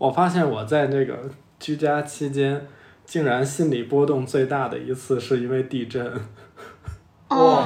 [0.02, 2.60] 我发现我在那个居家期间，
[3.06, 6.12] 竟然心理波动最大的一次是因为地震。
[7.30, 7.64] 哦，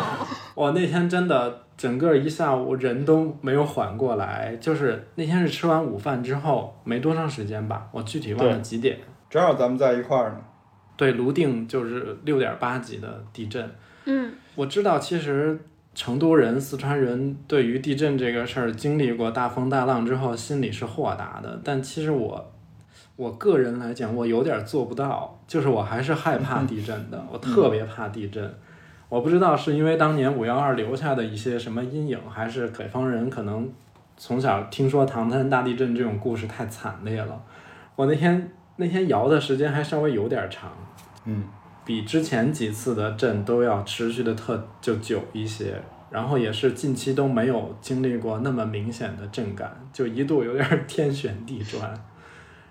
[0.54, 9.00] 我那天真的整个一下午人都没有缓过来，就是那天是吃完午饭之后没多长时间吧，我具体忘了几点。
[9.30, 10.38] 正好咱们在一块儿呢。
[10.98, 13.72] 对，泸定就是六点八级的地震。
[14.04, 15.58] 嗯，我知道，其实
[15.96, 21.60] 成都人、四川人对于地震这个事儿经历过大风大浪之后，心里是豁达的。
[21.64, 22.52] 但其实我，
[23.16, 28.54] 我个人来讲，我有点做不到，就是我还是害怕地震的，我特别怕地震。
[29.08, 33.72] 我不知道是因为当年五幺二留下的一些什么阴影，还是北方人可能
[34.18, 37.42] 从小听说唐山大地震这种故事太惨烈了。
[37.96, 40.70] 我那天那天摇的时间还稍微有点长，
[41.24, 41.44] 嗯，
[41.86, 51.94] 比之前几次的震都要持续的特就久一些，然后也是近期都没有经历过那么明显的震感，就一度有点 天旋地转。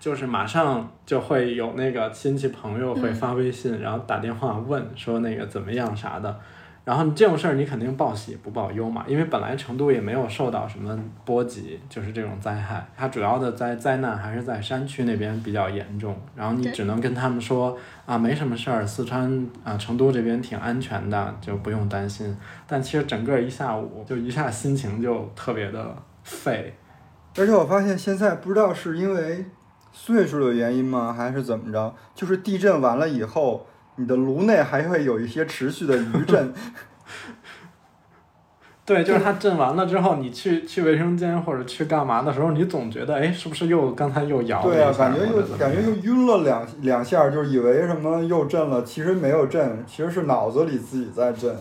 [0.01, 6.41] 就是马上就会有那个亲戚朋友会发微信，然后打电话问说那个怎么样啥的。
[6.85, 10.95] 然后这种事儿你肯定报喜不报忧嘛，因为本来成都也没有受到什么
[11.25, 16.15] 波及，就是这种灾害，它主要的灾灾难还是在山区那边比较严重。
[16.37, 22.37] 然后你只能跟他们说啊，没什么事儿，四川啊成都这边挺安全的，就不用担心。
[22.67, 26.75] 但其实整个一下午就一下心情就特别的废。
[27.39, 29.47] 而且我发现现在不知道是因为
[29.91, 33.67] 岁数的原因吗，还是怎么着，就是地震完了以后。
[33.97, 36.53] 你的颅内还会有一些持续的余震，
[38.85, 51.57] 对，就是它震完了之后，你去去卫生间或者去干嘛的时候，你总觉得，哎，是不是又刚才又摇了对啊，感觉又感觉又晕了两两下，就是以为什么又震了，其实没有震，其实是脑子里自己在震。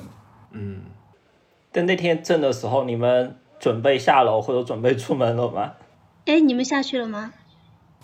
[0.51, 0.81] 嗯。
[1.71, 5.71] 但那天震的时候，你们准备下楼或者准备出门了吗？
[6.25, 7.31] 哎，你们下去了吗？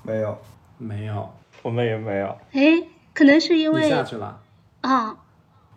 [0.04, 0.38] 没有，
[0.78, 1.30] 没有，
[1.62, 2.28] 我们也没有。
[2.54, 2.84] 哎。
[3.20, 4.40] 可能是因为下去了
[4.80, 5.18] 啊，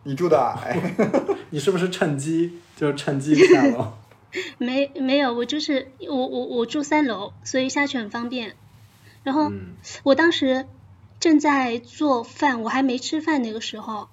[0.04, 0.80] 你住的矮，
[1.50, 3.94] 你是不是趁机就趁机下楼？
[4.58, 8.54] 没没有，我就是我我我住三楼，所以下去很方便。
[9.24, 9.50] 然后
[10.04, 10.66] 我当时
[11.18, 14.06] 正在做饭，我还没吃饭那个时候，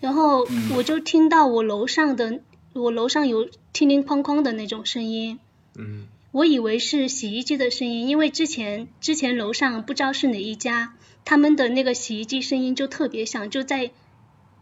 [0.00, 2.40] 然后我就听到我楼上的
[2.72, 5.38] 我楼上有叮叮哐哐的那种声音，
[5.76, 10.94] 嗯，我以为是洗衣机的声音，因为之前之前楼上不知道是哪一家。
[11.26, 13.90] 他们的那个洗衣机声音就特别响，就在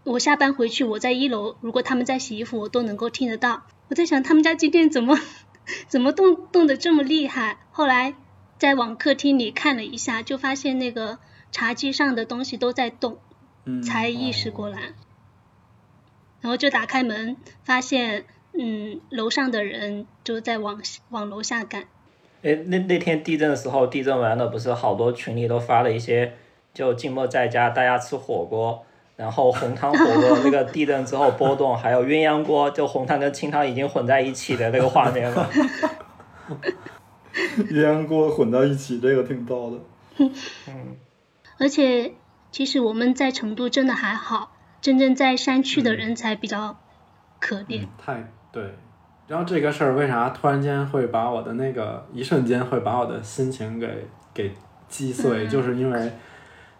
[0.02, 3.64] 我下班回去，我在一楼，如果他们在洗衣服，我都能够听得到。
[3.88, 5.20] 我在想，他们家今天怎么
[5.86, 7.58] 怎么动动的这么厉害？
[7.70, 8.14] 后来
[8.58, 11.18] 再往客厅里看了一下，就发现那个
[11.52, 13.18] 茶几上的东西都在动，
[13.86, 14.94] 才意识过来。
[16.40, 18.24] 然后就打开门，发现
[18.58, 21.88] 嗯，楼上的人就在往往楼下赶。
[22.42, 26.38] 哎，那那天地震的时候，地震完了，不是好多群里都发了一些。
[26.74, 28.84] 就静默在家，大家吃火锅，
[29.14, 35.48] 然后红汤火锅那个地震之后波动，还有鸳鸯锅，就红汤跟清汤已经混在一起的那个画面了。
[37.70, 39.78] 鸳鸯锅混在一起，这个挺逗的。
[40.66, 40.96] 嗯。
[41.58, 42.12] 而且，
[42.50, 46.76] 其实我们在成都真的还好，真正在山区的人才比较
[47.38, 47.86] 可怜。
[47.96, 48.74] 太对，
[49.28, 54.52] 然后这个事儿为啥突然间会把我的那个一瞬间会把我的心情给给
[54.88, 56.12] 击碎，就是因为。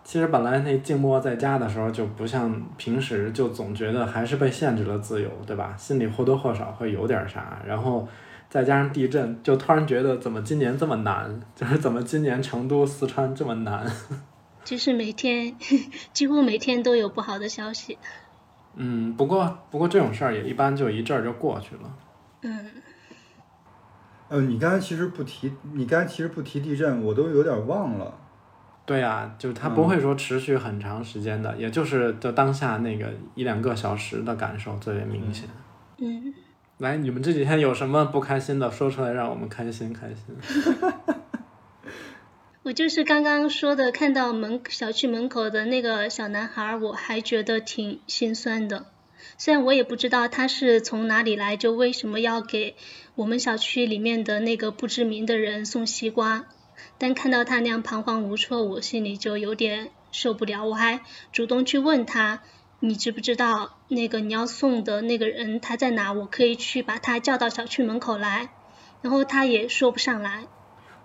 [0.05, 5.75] 其实本来那静默在家的时候就不像平时，就总觉得还是被限制了自由，对吧？
[5.79, 7.63] 心里或多或少会有点啥。
[7.67, 8.07] 然后
[8.51, 11.41] 再加上地震，就突然觉得怎么今年这么难？
[11.57, 13.91] 就是怎么今年成都、四川这么难？
[14.63, 15.57] 就是每天
[16.13, 17.99] 几乎每天都有不好的消息。
[18.77, 21.97] 嗯，不过不过这种事儿也一般就一阵儿就过去了。
[22.43, 22.67] 嗯。
[24.29, 28.13] 呃，你刚才其实不提，你刚才其实不提地震，我都有点忘了。
[28.87, 35.49] 对呀，就是它不会说持续很长时间的，也就是就当下那个一两个小时的感受最为明显。
[35.97, 36.35] 嗯，
[36.79, 40.37] 来，你们这几天有什么不开心的，说出来让我们开心开心。
[42.65, 48.87] 我就是刚刚说的，看到门小区门口的那个小男孩，我还觉得挺心酸的。
[49.39, 52.77] 虽然我也不知道他是从哪里来，就为什么要给
[53.15, 56.45] 我们小区里面的那个不知名的人送西瓜。
[56.99, 60.65] 但看到他那样彷徨无措，我心里就有点受不了。
[60.65, 61.01] 我还
[61.33, 62.41] 主动去问他
[62.81, 66.13] ：“你知不知道那个你要送的那个人他在哪？
[66.13, 68.51] 我可以去把他叫到小区门口来。”
[69.03, 70.47] 然后他也说不上来。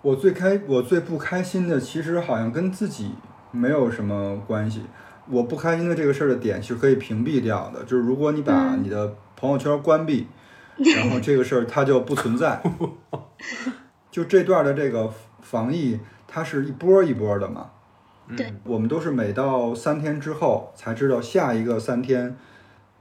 [0.02, 3.10] 我最开我最不开心的，其实好像跟自己
[3.50, 4.82] 没有什么关系。
[5.28, 10.26] 我不开心的这个事儿的点是可以屏蔽掉的，就是如果你把你的朋友圈关闭，
[10.76, 12.62] 然后这个事儿它就不存在。
[14.10, 15.12] 就这段的这个。
[15.42, 17.70] 防疫它是一波一波的嘛，
[18.36, 22.36] 对，我们都是每到三天之后才知道下一个三天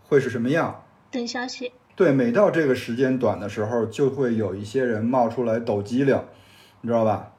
[0.04, 0.84] 会是什么样。
[1.12, 1.72] 等消息。
[1.96, 6.18] 对，每到这个时间短的时候，就会有一些人冒出来抖机灵，
[6.82, 7.34] 你知道吧？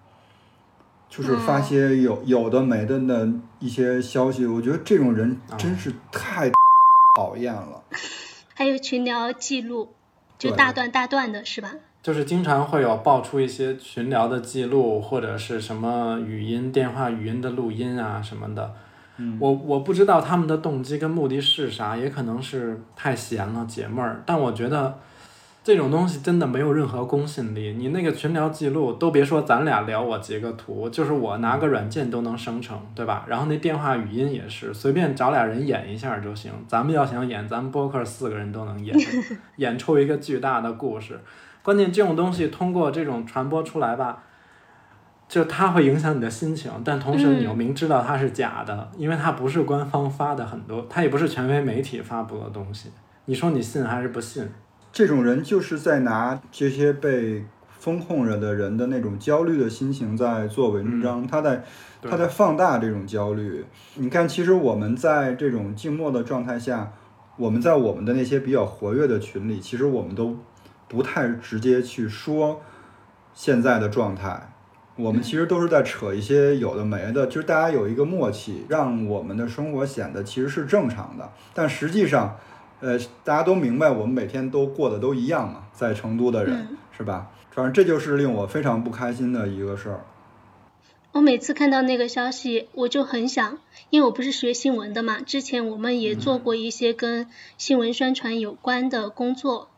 [1.08, 3.28] 就是发些有有的没的的
[3.58, 6.50] 一些消息，我觉得这种人真是太
[7.16, 7.82] 讨厌了。
[8.54, 9.94] 还有群聊记录，
[10.38, 11.72] 就大段大段的是吧？
[12.02, 18.74] 就是经常会有爆出一些群聊的记录，或者是什么语音、电话语音的录音啊什么的。
[19.18, 24.22] 嗯，我我不知道他们的动机跟目的是啥，也可能是太闲了解闷儿。
[24.24, 24.98] 但我觉得
[25.62, 27.74] 这种东西真的没有任何公信力。
[27.76, 33.26] 你那个群聊记录都别说咱俩聊，我截个图，就是我拿个软件都能生成，对吧？
[33.28, 36.50] 然后那电话语音也是，随便找俩人演一下就行。
[36.66, 38.96] 咱们要想演，咱们播客四个人都能演，
[39.56, 41.20] 演出一个巨大的故事。
[41.62, 44.22] 关键这种东西通过这种传播出来吧，
[45.28, 52.90] 就它会影响你的心情，但同时你又明知道它是假的，因为它不是官方发的很多，它也不是权威媒体发布的东西。
[53.26, 54.48] 你说你信还是不信？
[54.92, 57.44] 这种人就是在拿这些被
[57.78, 61.62] 风控着的人的那种焦虑的心情在做文章，他在
[62.02, 63.64] 他在放大这种焦虑。
[63.94, 66.90] 你看，其实我们在这种静默的状态下，
[67.36, 70.36] 我们在我们的那些比较活跃的群里，其实我们都
[70.90, 72.60] 不太直接去说
[73.32, 74.52] 现在的状态。
[74.96, 81.32] 我们其实都是在扯一些有的没的，就是大家有一个默契，让我们的生活显得其实是正常的。
[81.54, 82.36] 但实际上，
[82.80, 87.30] 呃，大家都明白，我们每天都过得都一样嘛，在成都的人是吧？
[87.52, 90.04] 反正这就是令我非常不开心的一个事儿。
[91.12, 97.26] 我每次看到那个消息，我就很想，因为我不是学新闻的嘛，之前我们也做过一些跟
[97.56, 99.69] 新闻宣传有关的工作，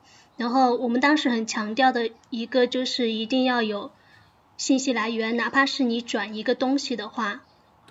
[0.42, 3.92] 然后我们当时很强调的一个就是一定要有。
[4.56, 7.42] 信息来源，哪怕是你转一个东西的话，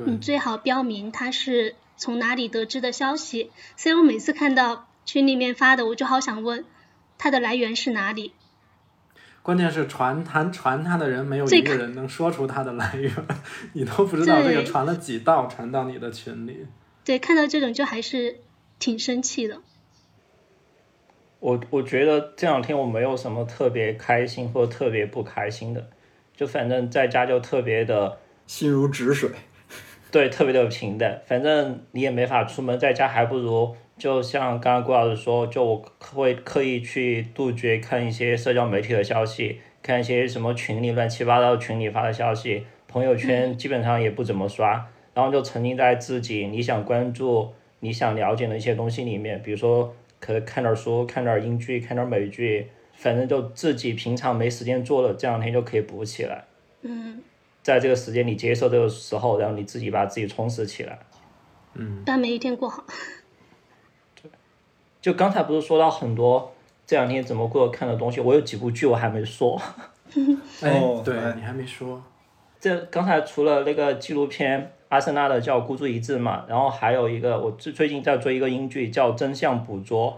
[0.05, 3.51] 你最好标明它是从哪里得知的消息。
[3.77, 6.65] 所以我每次看到群里面发的，我就好想问，
[7.17, 8.33] 它的来源是哪里？
[9.41, 13.13] 关键是传他传他的人没有一个人能说出他的来源，
[13.71, 16.67] 你都不知道这个传了几道传到你的群里。
[17.05, 18.41] 对，看到这种就还是
[18.77, 19.61] 挺生气的。
[21.41, 25.85] 我我觉得这两天我没有什么特别开心或特别不开心的。
[26.33, 28.17] 就反正在家就特别的
[28.47, 29.29] 心如止水，
[30.11, 31.21] 对，特别的平淡。
[31.25, 52.69] 反正你也没法出门，在家还不如就像刚刚郭老师说，就我会刻意去杜绝看一些社交媒体的消息，看一些什么群里乱七八糟群里发的消息，朋友圈基本上也不怎么刷，然后就沉浸在自己你想关注、你想了解的一些东西里面，比如说可能看点书、看点英剧、看点美剧。
[52.93, 56.45] 反正就自己平常没时间做的，这两天就可以补起来。
[56.82, 57.19] 嗯，
[57.63, 60.99] 在这个时间你接受这个时候，然后你自己把自己充实起来。
[61.74, 62.86] 嗯，把每一天过好。
[64.22, 64.30] 对，
[65.01, 66.53] 就刚才不是说到很多
[66.86, 69.59] 这两天怎么过看的东西，我有几部剧我还没说。
[70.61, 72.03] 哦，对你还没说。
[72.59, 80.11] 这刚才除了那个纪录片阿森纳的叫《孤注一掷》嘛，然后还有一个我最最近在追一个英剧叫《真相捕捉》。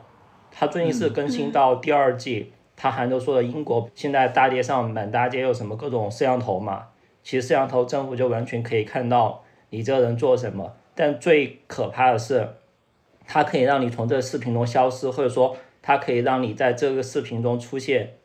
[0.51, 6.87] 它最近是更新到第二季，它还都说的英国现在大街上满大街有什么各种摄像头嘛，
[7.23, 12.49] 其实摄像头政府就完全可以看到你这个人做什么，但最可怕的是，
[13.27, 18.15] 它可以让你从这个视频中消失，或者说它可以让你在这个视频中出现，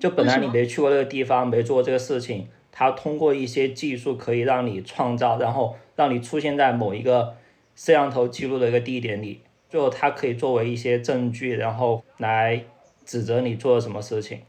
[0.00, 7.36] 就本来你没去过那个地方，没做过这个事情，它通过一些技术可以让你创造，然后让你出现在某一个
[7.76, 9.42] 摄像头记录的一个地点里。
[9.68, 12.62] 就它可以作为一些证据，然后来
[13.06, 14.40] 指责你做了什么事情，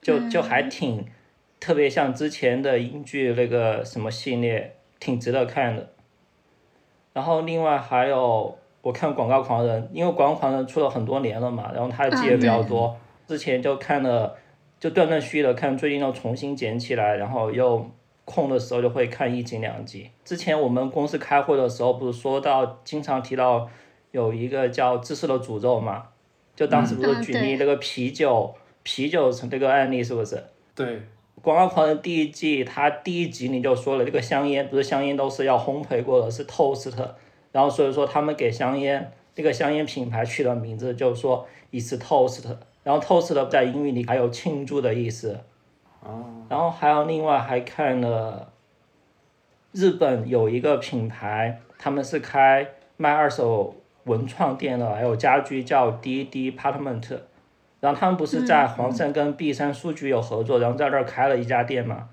[0.00, 1.04] 就就还挺
[1.58, 5.90] 特别像之前的英剧那个什么系列，挺值得看的。
[7.12, 14.36] 然后另外还有我看《广告狂人》，因为《广告狂人》出了很多年了嘛，然后他的剧也比较多，之前就看了，
[14.80, 17.90] 就断断续续的看，最近又重新捡起来，然后又
[18.24, 20.10] 空的时候就会看一集两集。
[20.24, 23.68] 之前我们公司开会的时候，不是说到经常提到。
[24.10, 26.02] 有一个叫“知识的诅咒”嘛，
[26.56, 30.42] 就当时不是举例那个啤酒，啤酒成这个案例是不是？
[30.74, 31.02] 对。
[31.42, 36.90] 广告狂人第一季，他第一集你就说了，这个香烟不是香烟都是要烘焙过的，是 toast，
[37.52, 42.44] 然后所以说他们给香烟这个香烟品牌取的名字就是说 is toast，
[42.88, 45.40] 然后 toast 在英语里还有庆祝的意思。
[46.00, 46.24] 哦。
[46.48, 48.50] 然后还有另外还看了，
[49.72, 52.66] 日本有一个品牌，他们是开
[52.96, 53.74] 卖二手。
[54.04, 57.18] 文创店的，还有家居叫 D D Apartment，
[57.78, 62.08] 然后他们不是在黄山跟璧山数据有合作，然后在这儿开了一家店嘛，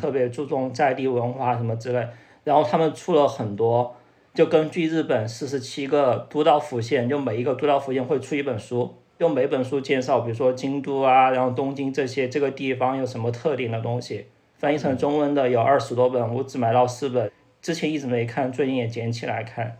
[0.00, 2.06] 特别注重在地文化什么之类，
[2.44, 3.96] 然后他们出了很多，
[4.32, 14.24] 就根据日本四十七个都道府县，就每一个都道府县会出一本书，用每本书介绍，比如说京都啊，然后东京这些这个地方有什么特定的东西，
[14.56, 19.76] 翻译成中文的有二十多本，我只买到四本，之前一直没看，最近也捡起来看。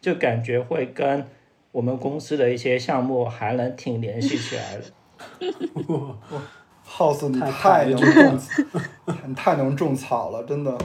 [0.00, 1.26] 就感觉会跟
[1.72, 4.84] 我们公司的一些项目还能挺联系起来的。
[5.88, 6.16] 哇
[6.88, 8.38] ，House 你太能种，
[9.26, 10.78] 你太能种草了，真的。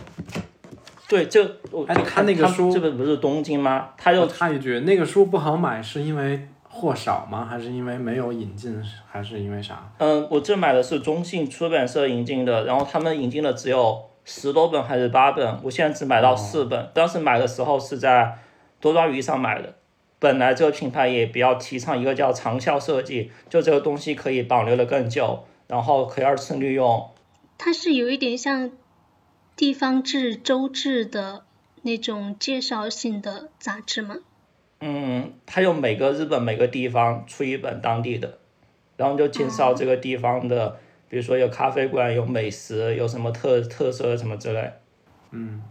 [1.08, 3.90] 对，就我他那个书，这本不是东京吗？
[3.96, 7.46] 他又插一句，那个书不好买，是因为货少吗？
[7.46, 8.84] 还是因为没有引进？
[9.10, 9.92] 还是因为啥？
[10.00, 16.90] 嗯，我这买的是中信出版社引进的，然后他们引进的只有十多本还是八本，我现在只买到四本。
[16.94, 18.40] 当时买的时候是在。
[18.84, 19.76] 多抓鱼上买的，
[20.20, 27.10] 本来这个品牌也比较提倡一个叫长效设计，就这个东西可以保留的更久，然后可以二次利用。
[27.58, 28.72] 它是有一点像
[29.56, 31.46] 地方志、州志的
[31.84, 34.18] 那种介绍性的杂志吗？
[34.86, 38.38] 嗯，他有每个日本每个地方出一本当地的，
[38.98, 40.76] 然后就介绍这个地方的，
[41.08, 44.70] 比如说有咖啡馆、有美食、有什么特特色什么之类。
[45.32, 45.62] 嗯，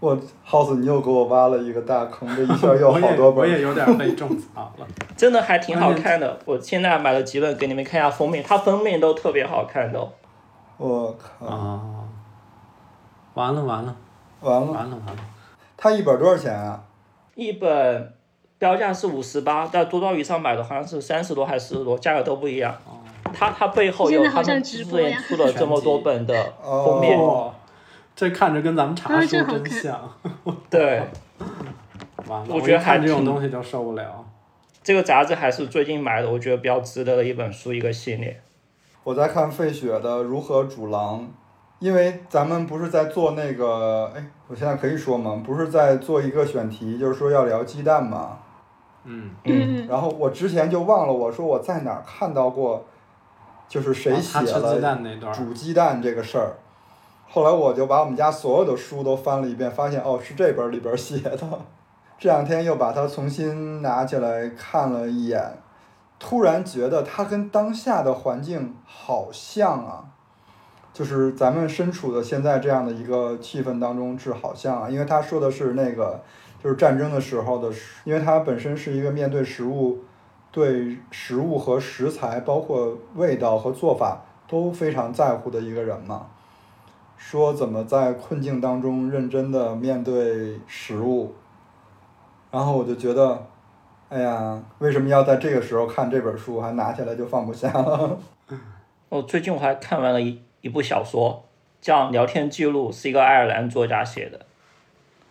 [0.00, 3.36] 我 House，你又给我挖了一个大坑，这一下又好多本。
[3.36, 4.86] 我也有点被种草了。
[5.16, 10.12] 真的还挺好看的，我现在买了几本给你们看一下封面，它封面都特别好看的。
[10.78, 11.46] 我靠！
[11.46, 11.80] 啊，
[13.34, 13.96] 完了完了
[14.40, 15.22] 完了完了完了！
[15.76, 16.82] 它一本多少钱啊？
[17.40, 18.12] 一本
[18.58, 22.76] 标价是五十八，在多多鱼上买的好像是三十多还是四十多，价格都不一样。
[23.32, 27.54] 它它背后有他们之前出了这么多本的封面，哦、
[28.14, 29.98] 这看着跟咱们茶书真像。
[30.68, 31.00] 对，
[32.28, 34.22] 完了，我觉得看这种东西就受不了。
[34.82, 38.38] 这个杂志还是最近买的，我觉得比较值得的一本书，一个系列。
[39.02, 41.20] 我在看费雪的《如何煮狼》，
[41.80, 45.42] 因为咱们不是在做那个，哎，我现在可以说吗？
[45.44, 48.38] 不是在做一个选题，就是说要聊鸡蛋嘛。
[49.04, 49.86] 嗯嗯。
[49.88, 52.84] 然后我之前就忘了，我说我在哪儿看到过，
[53.66, 54.96] 就是谁写了
[55.32, 56.52] 煮鸡蛋这个事儿。
[57.28, 61.38] 后来我就把我们家所有的书都翻了一遍，发现哦是这本里边写的。
[62.18, 65.54] 这两天又把它重新拿起来看了一眼。
[66.18, 70.04] 突然觉得它跟当下的环境好像啊，
[70.92, 76.20] 就是咱们身处的现在这样的一个气氛当中是好像啊，因为他说的是那个
[76.62, 77.70] 就是战争的时候的，
[78.04, 79.98] 因为他本身是一个面对食物、
[80.50, 86.26] 对食物和食材，包括味道和做法都非常在乎的一个人嘛，
[87.16, 91.34] 说怎么在困境当中认真的面对食物，
[92.50, 93.46] 然后我就觉得。
[94.10, 96.60] 哎呀，为什么要在这个时候看这本书？
[96.60, 98.18] 还拿起来就放不下了。
[99.08, 101.44] 哦，最近我还看完了一一部小说，
[101.80, 104.46] 叫《聊天记录》，是一个爱尔兰作家写的。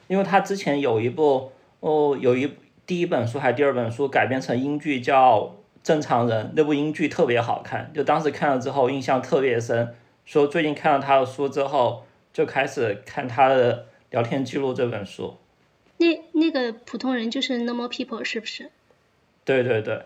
[0.07, 1.51] 因为他之前有一部
[1.81, 2.51] 哦，有一
[2.85, 5.41] 第一本书还第二本书改编成英剧，叫
[5.83, 9.95] 《正常人》，那部英剧特别好看，就当时看了之后印象特别深。
[10.25, 13.77] 说最近看了他的书之后，就开始看他的
[14.09, 15.37] 《聊天记录》这本书。
[15.97, 18.71] 那那个普通人就是 Normal People 是不是？
[19.43, 20.03] 对对对，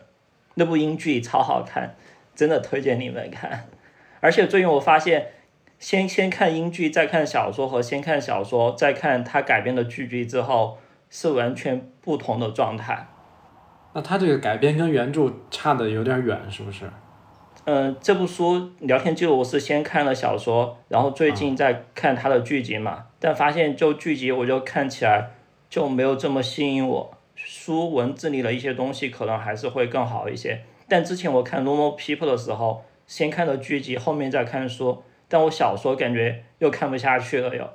[0.56, 1.96] 那部英剧超好看，
[2.36, 3.68] 真的推荐你们看。
[4.24, 5.32] 而且最近我发现，
[5.80, 10.78] 先先看英剧再看小说和先看小说再看他改编的剧集之后，
[11.10, 13.10] 是完全不同的状态。
[13.92, 16.90] 那他这个改编跟原著差的有点远，是不是？
[17.66, 25.32] 嗯，这部书聊天记录我是先看了小说，然后最近在看他的剧集嘛，但发现就剧集我就看起来。
[25.70, 30.62] 就没有这么吸引我，书文字里的一些东西可能还是会更好一些。
[30.88, 37.70] 但之前我看《Normal People》的时候，先看的剧集，后面再看书，但我小说感觉又看不下去了又。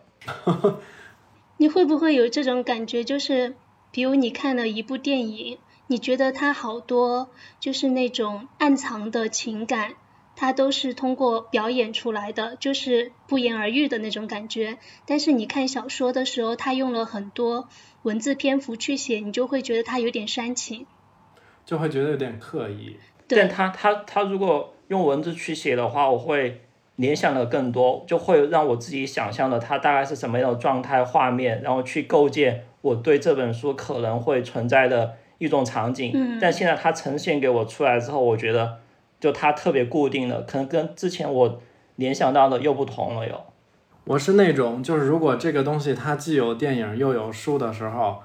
[1.58, 3.04] 你会不会有这种感觉？
[3.04, 3.54] 就是
[3.92, 7.30] 比如你看了一部电影，你觉得它好多
[7.60, 9.92] 就是那种暗藏的情感。
[10.34, 14.78] 它都是通过表演出来的，就是不言而喻的那种感觉。
[15.06, 17.68] 但是你看小说的时候，他用了很多
[18.02, 20.86] 文字篇幅去写，你就会觉得他有点煽情，
[21.64, 22.98] 就会觉得有点刻意。
[23.28, 26.60] 但他他他如果用文字去写的话，我会
[26.96, 36.12] 联想的更多，就会让我自己想象的它大概是什么样的状态、画面，然后去构建我对这本书可能会存在的一种场景。
[36.14, 36.38] 嗯。
[36.40, 38.78] 但现在它呈现给我出来之后，我觉得。
[39.20, 41.60] 就它特别固定的，可能跟之前我
[41.96, 43.26] 联想到的又不同了。
[43.26, 43.34] 又，
[44.04, 48.18] 我是那种，就是如果这个东西它既有电影又有书的时候，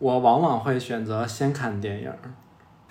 [0.00, 2.12] 我往往会选择先看电影。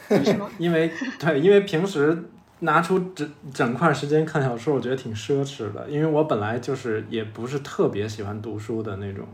[0.09, 0.49] 为什么？
[0.57, 2.30] 因为对，因为平时
[2.60, 5.88] 拿出整整块时间看小说，我觉得挺奢侈的。
[5.89, 9.26] 因为我本来就是也不是特别喜欢读书的那种，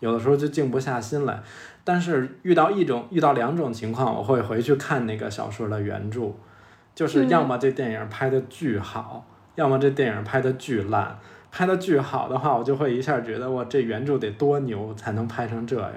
[0.00, 1.42] 有的时候就静不下心来。
[1.84, 6.32] 但是遇到一种、遇到两种情况，我会回去看那个小说的原著。
[6.94, 11.18] 就是要么这电影拍的巨好，要么这电影拍的巨烂。
[11.52, 15.92] 拍的巨好的话，我就会一下觉得哇，这原著得多牛才能拍成这样。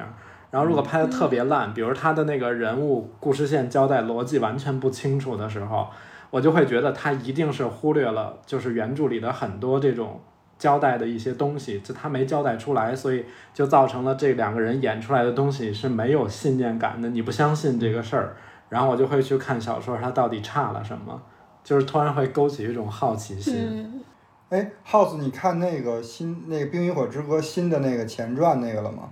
[0.51, 5.87] 然后如果拍的特别烂，比如他的那个人物故事线交代逻辑完全不清楚的时候，
[6.29, 10.21] 我就会觉得他一定是忽略了就是原著里的很多这种
[10.57, 18.35] 交代的一些东西，就他没交代出来，所以就造成了这两个人演出来的东西是没有信念感的，你不相信这个事儿。
[18.69, 21.19] 然后我就会去看小说，它到底差了什么，
[21.63, 24.03] 就是突然会勾起一种好奇心。
[24.49, 29.09] 哎，House，你看那个新那个《冰与火之歌》新的那个前传那个了吗？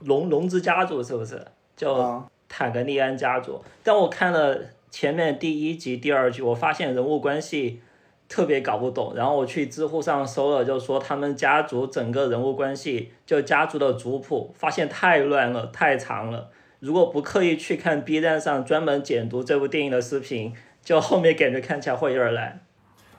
[0.00, 1.42] 龙龙之家族是不是
[1.76, 3.62] 叫坦格利安家族？
[3.82, 4.58] 但我看了
[4.90, 7.80] 前面第一集、第二集，我发现人物关系
[8.28, 9.12] 特别搞不懂。
[9.14, 16.50] 然后我去知乎上搜了，就说他们家族整个人物关系，就家族的族谱，发现太乱了，太长了。
[16.80, 22.60] 如果不刻意去看 B 站上专门解读这部电影的视频，就后面感觉看起来会有点难。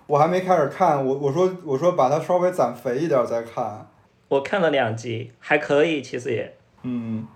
[0.08, 3.88] 我还没开始看，我我说我说把它稍微攒肥一点再看。
[4.30, 6.56] 我看了两集，还可以，其实也。
[6.84, 7.28] 嗯。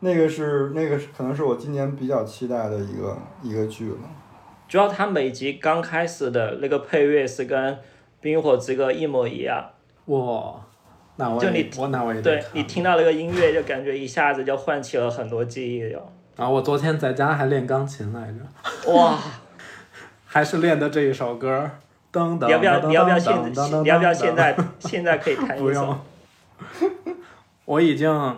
[0.00, 3.96] 那个是那个是可能是我今年比较期待的一个一个剧了。
[4.68, 7.74] 主要它每集刚开始的那个配乐是跟
[8.20, 9.70] 《冰火之歌》一模一样。
[10.06, 10.54] 哇，
[11.16, 16.12] 那我就你我那我也对你听到那个音乐，就感觉一下子就唤起了很多记忆哟。
[16.36, 18.92] 啊，我昨天在家还练钢琴来着。
[18.92, 19.18] 哇，
[20.24, 21.70] 还是练的这一首歌。
[22.12, 22.80] 噔噔你要不要？
[22.88, 23.52] 你要不要现？
[23.82, 24.56] 你要不要现在？
[24.78, 25.64] 现在可以弹一首。
[25.64, 25.98] 不用。
[27.64, 28.36] 我已经。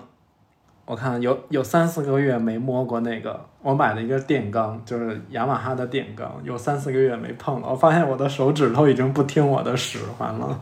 [0.91, 7.69] 我看有有三四个月没摸过那个，我买了一个电钢，就是雅马哈的电钢，有三四个月没碰了。
[7.71, 10.61] 我发现我的手指头已经不听我的使唤了。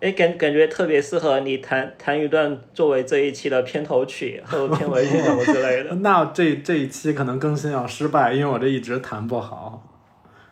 [0.00, 5.94] 哎，感感觉特别适合你弹弹一段作为这一期的片头曲或者片尾曲什么之类的。
[6.00, 9.82] 那这这一期可能更新要失败，因为我这一直弹不好。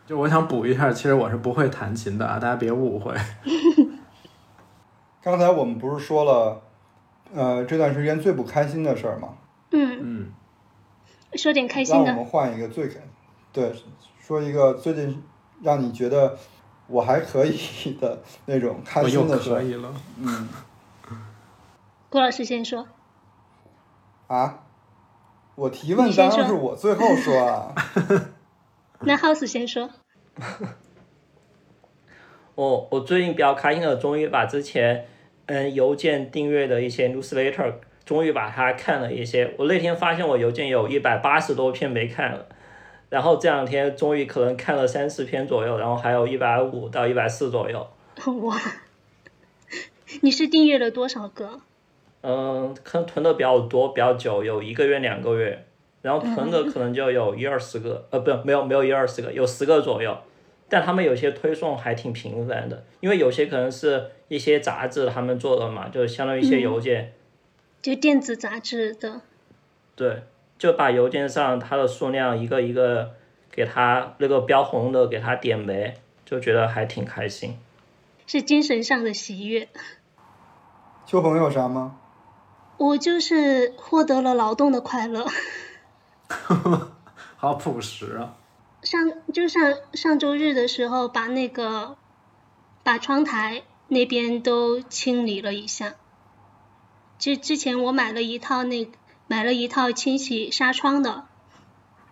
[0.05, 3.14] 就我想补一下，其实我是不会弹琴的啊，大家别误会。
[5.24, 6.61] 刚才我们不是说了？
[7.35, 9.37] 呃，这段时间最不开心的事儿嘛。
[9.70, 10.33] 嗯嗯，
[11.35, 12.05] 说点开心的。
[12.05, 13.01] 让我们换一个最开，
[13.53, 13.72] 对，
[14.20, 15.22] 说一个最近
[15.62, 16.39] 让你觉得
[16.87, 17.59] 我还可以
[18.01, 19.93] 的那种开心的事可以了。
[20.18, 20.49] 嗯。
[22.09, 22.87] 郭老师先说。
[24.29, 24.62] 啊？
[25.57, 27.74] 我提问当然是我最后说啊。
[29.01, 29.91] 那 House 先说。
[32.55, 35.09] 我我最近比较开心的，终于把之前。
[35.47, 37.74] 嗯，邮件订阅的一些 newsletter，
[38.05, 39.55] 终于把它看了一些。
[39.57, 42.47] 我那天发现我邮件有一百八十多篇没看了，
[43.09, 47.86] 然后这两天终于可能看了三四篇左右，然后还有一百五到一百四左右。
[48.42, 48.61] 哇，
[50.22, 51.61] 你是订阅了多少个？
[52.22, 55.64] 嗯，可能囤的比较多，比较久，有一个月、两个月，
[56.03, 60.18] 然后囤的可能就有一二十个，呃，不，没有没有一二十个，有十个左右。
[60.69, 67.12] 但他们有些推送还挺频繁的，因为有些可能是一些杂志他们做的嘛，就相当于一些邮件，
[67.81, 69.21] 就电子杂志的。
[69.95, 70.25] 对，
[70.59, 73.12] 就把邮件上它的数量一个一个
[73.51, 75.95] 给它那个标红的给它点没，
[76.25, 77.57] 就觉得还挺开心。
[78.27, 79.69] 是精神上的喜悦。
[81.07, 81.99] 秋鹏有啥吗？
[82.79, 85.25] 我就是获得了劳动的快乐。
[87.37, 88.35] 好朴实啊。
[88.87, 91.97] 上就上上周日的时候，把那个
[92.84, 95.97] 把窗台那边都清理了一下。
[97.18, 98.89] 就之前我买了一套那
[99.26, 101.26] 买了一套清洗纱窗的，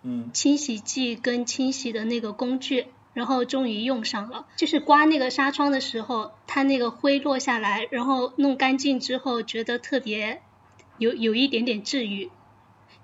[0.03, 4.45] 嗯，清洗剂跟清洗的那个工具，然后终于用上了。
[4.57, 10.41] 就是刮那个纱窗的时候，它那个灰落下来，然后弄干净之后，觉得特别
[10.97, 12.29] 有有一点点治愈，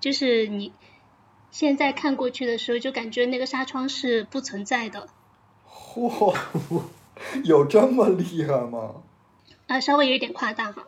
[0.01, 0.73] 就是你。
[1.51, 5.09] 现在看过去的时候，就感觉那个纱窗是不存在的。
[5.69, 6.33] 嚯，
[7.43, 8.95] 有这么厉害吗？
[9.67, 10.87] 啊，稍微有点夸大哈。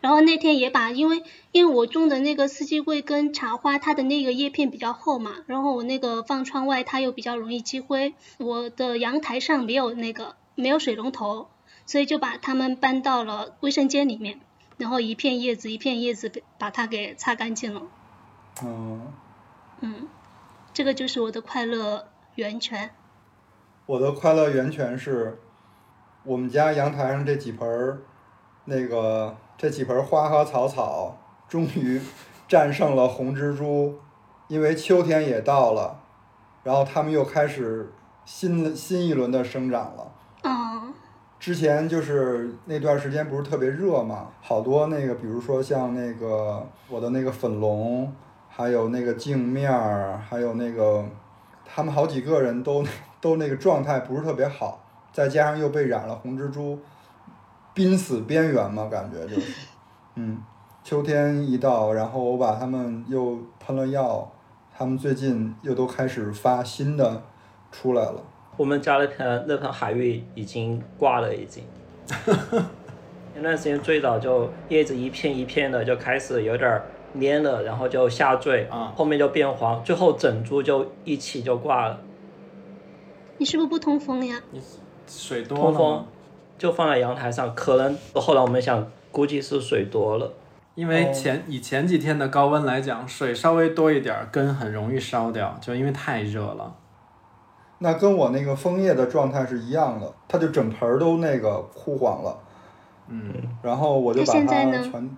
[0.00, 8.14] 然后那天也把，因为因为我种的那个四季桂跟茶花，它的那个叶片比较厚嘛，然后我那个放窗外，它又比较容易积灰。
[8.38, 11.48] 我的阳台上没有那个没有水龙头，
[11.86, 14.40] 所以就把它们搬到了卫生间里面，
[14.76, 17.82] 然后一片叶子一片叶子把它给擦干净了。
[18.62, 19.00] 嗯。
[19.84, 20.08] 嗯，
[20.72, 22.90] 这个就是我的快乐源泉。
[23.84, 25.38] 我的快乐源泉是，
[26.22, 27.98] 我们家阳台上这几盆儿，
[28.64, 32.00] 那个这几盆花花草草，终于
[32.48, 33.98] 战胜了红蜘蛛，
[34.48, 36.00] 因为秋天也到了，
[36.62, 37.92] 然后它们又开始
[38.24, 40.12] 新新一轮的生长了。
[40.44, 40.94] 嗯。
[41.38, 48.10] 之前就是那段时间不是特别热嘛，好多那个，比如说像那个我的那个粉龙。
[48.56, 51.04] 还有那个镜面儿，还有那个，
[51.64, 52.84] 他们好几个人都
[53.20, 54.80] 都那个状态不是特别好，
[55.12, 56.78] 再加上又被染了红蜘蛛，
[57.74, 59.66] 濒死边缘嘛，感觉就是，
[60.14, 60.40] 嗯，
[60.84, 64.30] 秋天一到，然后我把他们又喷了药，
[64.72, 67.24] 他们最近又都开始发新的
[67.72, 68.22] 出来了。
[68.56, 71.64] 我们家那盆那盆海芋已经挂了，已经。
[73.34, 76.84] 前段时间最早就叶子一片一片的就开始有点儿。
[77.16, 82.00] 蔫了，然后就下坠，后面就变黄，最后整株就一起就挂了。
[83.38, 84.40] 你是不是不通风呀？
[84.50, 84.60] 你
[85.06, 86.06] 水多通风，
[86.56, 90.32] 就放在阳台上，可能后来我们想，估计是水多了。
[90.74, 96.74] 因为前以前几天的高温来讲，水稍微多一点，根很容易烧掉，就因为太热了。
[97.78, 102.36] 那跟我那个枫叶的状态是一样的，它就整盆儿都那个枯黄了。
[103.08, 105.16] 嗯，然后我就把它它现在呢全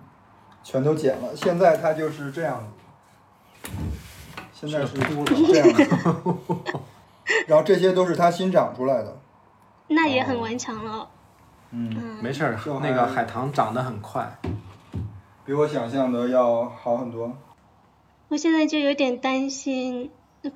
[0.67, 1.33] 全都剪了。
[1.33, 2.61] 现在它就是这样
[3.63, 3.69] 子，
[4.51, 5.87] 现在是这样子。
[7.47, 9.17] 然后这些都是它新长出来的。
[9.87, 11.09] 那也很顽强了。
[11.71, 14.37] 嗯，嗯，没事儿就，那个海棠长得很快。
[15.45, 17.37] 比我想象的要好很多。
[18.27, 20.11] 我现在就有点担心，
[20.41, 20.51] 呃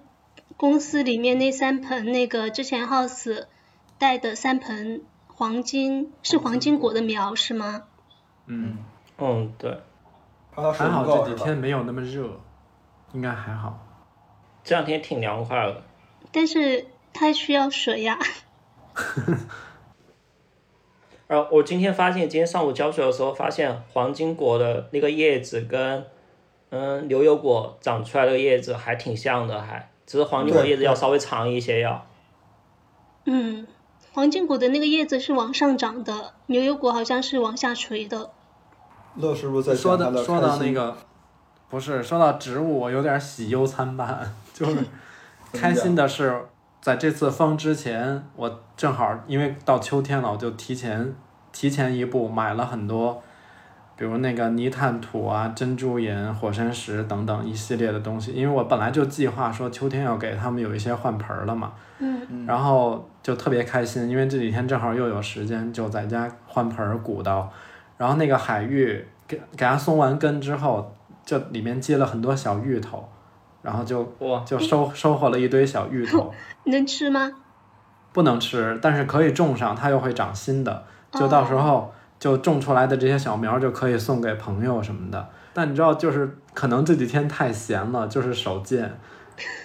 [0.57, 3.45] 公司里面那三盆那个之前 House
[3.97, 7.83] 带的三盆黄金是黄金果的苗是吗？
[8.47, 8.79] 嗯，
[9.17, 9.79] 嗯，对，
[10.51, 11.57] 怕它水还好够这几天？
[11.57, 12.39] 没有那么热，
[13.13, 13.87] 应该还好。
[14.63, 15.83] 这两天挺凉快的。
[16.31, 18.19] 但是它需要水呀。
[21.27, 26.05] 呃，我今天发现，今天上午浇水的时候，发现黄金果的那个叶子跟
[26.69, 32.05] 嗯牛油果长出来的叶子还挺像的，还只是黄金果叶子要稍微长一些要。
[33.23, 33.65] 嗯，
[34.11, 38.31] 黄金果的那个叶子是往上长的，牛油果好像是往下垂的。
[39.15, 40.95] 乐师傅在说的到说到那个，
[41.69, 44.33] 不是说到植物，我有点喜忧参半。
[44.53, 44.77] 就是
[45.51, 46.39] 开心的是，
[46.81, 51.13] 在这次封之前，我正好因为到秋天了，我就提前
[51.51, 53.21] 提前一步买了很多，
[53.97, 58.31] 比如那个泥炭土啊、珍珠岩、火山石等等一系列的东西。
[58.31, 67.51] 因为我本来就计划说秋天要给他们有一些换盆儿了嘛，嗯，然后就特别开心，因为这几天正好又有时间，就在家换盆儿鼓捣。
[68.01, 70.91] 然后那个海芋给给它松完根之后，
[71.23, 73.07] 就里面结了很多小芋头，
[73.61, 74.03] 然后就，
[74.43, 76.33] 就收收获了一堆小芋头，
[76.65, 77.31] 能吃吗？
[78.11, 85.29] 不能吃，但是可以种上，它又会长新的，就到时候就种出来的这些小苗就可以送给朋友什么的。
[85.53, 88.97] 但你知道，就是可能这几天太闲了，就是手贱。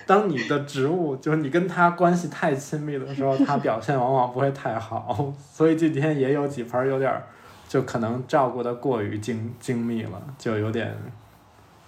[0.07, 7.25] 当你的植物就是你跟它关系太亲密的时候，它表现往往不会太好，所以这几天也有几盆儿有点儿，
[7.69, 10.97] 就可能照顾的过于精精密了，就有点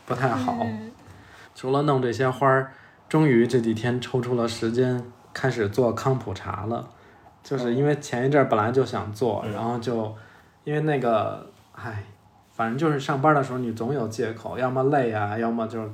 [0.07, 0.59] 不太好。
[0.62, 0.91] 嗯，
[1.55, 2.72] 除了弄这些花儿，
[3.09, 5.03] 终于这几天抽出了时间
[5.33, 6.89] 开始做康普茶了。
[7.43, 10.14] 就是因为前一阵儿本来就想做，嗯然后就
[10.64, 12.05] 因为那个，唉，
[12.53, 15.91] 反正就是上班的时候你总有借口，要么累啊，要么就是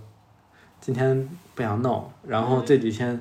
[0.81, 2.11] 今天不想弄。
[2.27, 3.21] 然后这几天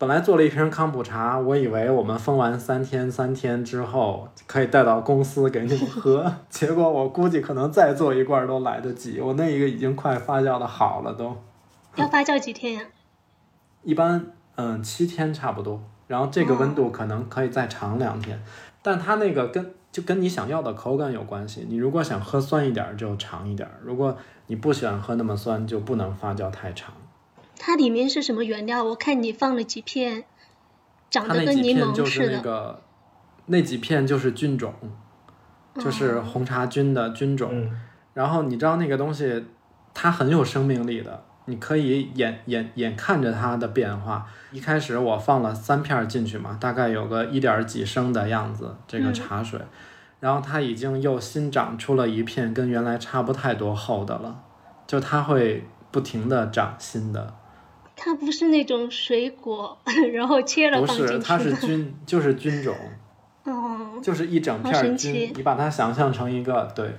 [0.00, 9.20] 本来做了一瓶康普茶，我以为我们封完三天三天之后可以带到公司给你们喝， 结果我估计可能再做一罐儿都来得及。
[9.20, 11.36] 我那一个已经快发酵的好了都。
[11.96, 12.80] 要发酵几天呀？
[13.82, 14.24] 一般
[14.54, 18.42] 嗯七天差不多，然后这个温度可能可以再长两天，
[18.80, 21.66] 但它那个跟就跟你想要的口感有关系。
[21.68, 26.94] 你如果想喝酸一点儿就长一点儿，如果你不喜欢喝那么酸，就不能发酵太长。
[27.62, 28.82] 它里面是什么原料？
[28.82, 30.24] 我看你放了几片，
[31.10, 32.06] 长它得跟柠檬似的。
[32.06, 32.82] 是那个
[33.44, 34.72] 那几片就是菌种，
[35.74, 37.50] 就是哦红茶菌的菌种。
[37.52, 37.78] 嗯，
[38.14, 39.44] 然后你知道那个东西，
[39.92, 44.26] 它很有生命力的，你可以眼眼眼看着它的变化。
[44.52, 49.60] 一开始我放了三片儿进去嘛，大概有个一点儿几升的样子，这个嗯茶水，
[50.18, 54.42] 然后它已经又新长出了一片跟原来差不太多厚的了，
[54.86, 57.34] 就它会不停的长新的，
[58.02, 59.76] 它不是那种水果，
[60.14, 61.52] 然后切了不是，放进它是。
[61.56, 62.74] 菌，就是菌种，
[63.44, 66.96] 哦，就是一整片儿菌，你把它想象成一个对。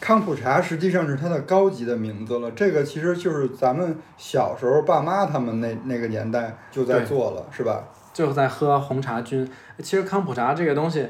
[0.00, 7.84] 康普茶实际上是它的高级的名字了，这个其实就是咱们小时候爸妈他们那那个年代就在做了，是吧？
[8.12, 9.48] 就在喝红茶菌。
[9.78, 11.08] 其实康普茶这个东西，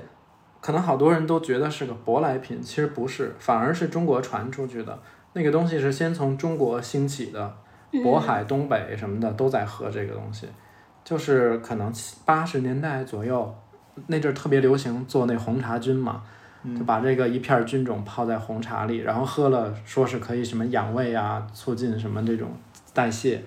[0.61, 5.01] 可能好多人都觉得是个舶来品，其实不是，反而是中国传出去的。
[5.33, 7.57] 那个东西是先从中国兴起的，
[8.03, 10.47] 渤海、东北什么的都在喝这个东西。
[11.05, 13.55] 就是可能七八十年代左右，
[14.07, 16.23] 那阵儿特别流行做那红茶菌嘛，
[16.79, 22.49] 就把这个一片儿菌种泡在红茶里，然后喝了，说是可以什么养胃啊，促进什么这种
[22.95, 23.43] 代谢。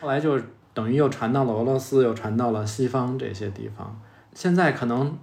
[0.00, 0.40] 后来就
[0.72, 4.00] 等于又传到了俄罗斯，又传到了西方这些地方。
[4.32, 5.18] 现在可能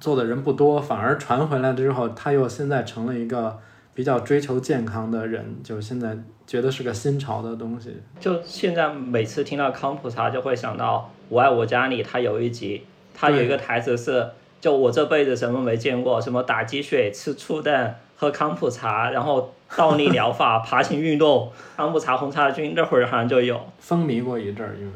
[0.00, 3.56] 做的人不多，反而传回来之后，他又现在成了一个
[3.94, 7.96] 比较追求健康的人，就现在觉得是个新潮的东西。
[8.18, 12.84] 就现在每次听到康普茶，就会想到《我爱我家》里，它有一集，
[13.14, 14.30] 它有一个台词是：
[14.60, 23.70] 就我这辈子什么没见过，什么打鸡血、吃醋蛋、喝康普茶，然后倒立疗法、 爬行运动、康普茶、红茶菌，那会儿好像就有。
[23.78, 24.92] 风靡过一阵儿，因为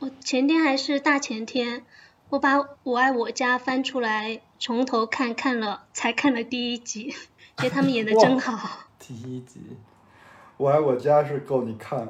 [0.00, 1.84] 我前天还是大前天，
[2.30, 7.14] 我把《我爱我家》翻出来从头看，看了才看了第一集，
[7.60, 8.80] 觉得他们演的真好。
[8.98, 9.76] 第一集
[10.56, 12.08] 我爱我家是够你看，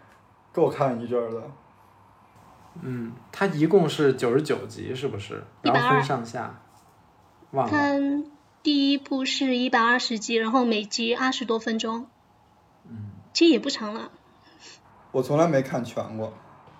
[0.52, 1.42] 够看一阵儿的。
[2.82, 5.44] 嗯，它一共是九十九集，是不是？
[5.62, 6.60] 然后分上下，
[7.50, 7.70] 忘了。
[7.70, 8.24] 它
[8.62, 12.06] 第一部是一百二十集，然后每集二十多分钟。
[12.88, 14.10] 嗯，其实也不长了。
[15.12, 16.32] 我从来没看全过。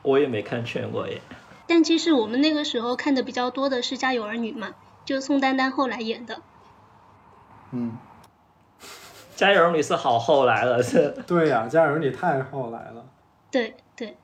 [0.03, 1.21] 我也没看全过耶。
[1.67, 4.69] 但其实我们那个时候看的比较多的是《家有儿女》嘛，
[5.05, 6.41] 就宋丹丹后来演的。
[7.73, 7.99] 嗯。
[9.41, 11.15] 家有儿女是好后来了，是。
[11.27, 13.07] 对呀，家有儿女太后来了。
[13.51, 14.19] 对对。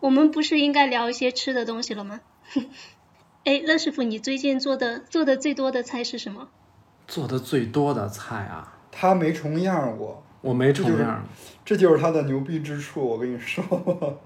[0.00, 2.20] 我们不是应该聊一些吃的东西了吗？
[3.44, 6.48] 哎，乐师傅，你最近做的做的最多的菜是什么？
[7.06, 8.78] 做的最多的菜啊？
[8.90, 10.22] 他没重样过。
[10.40, 11.22] 我没重样。
[11.66, 13.62] 这就是他的牛逼之处，我跟你说。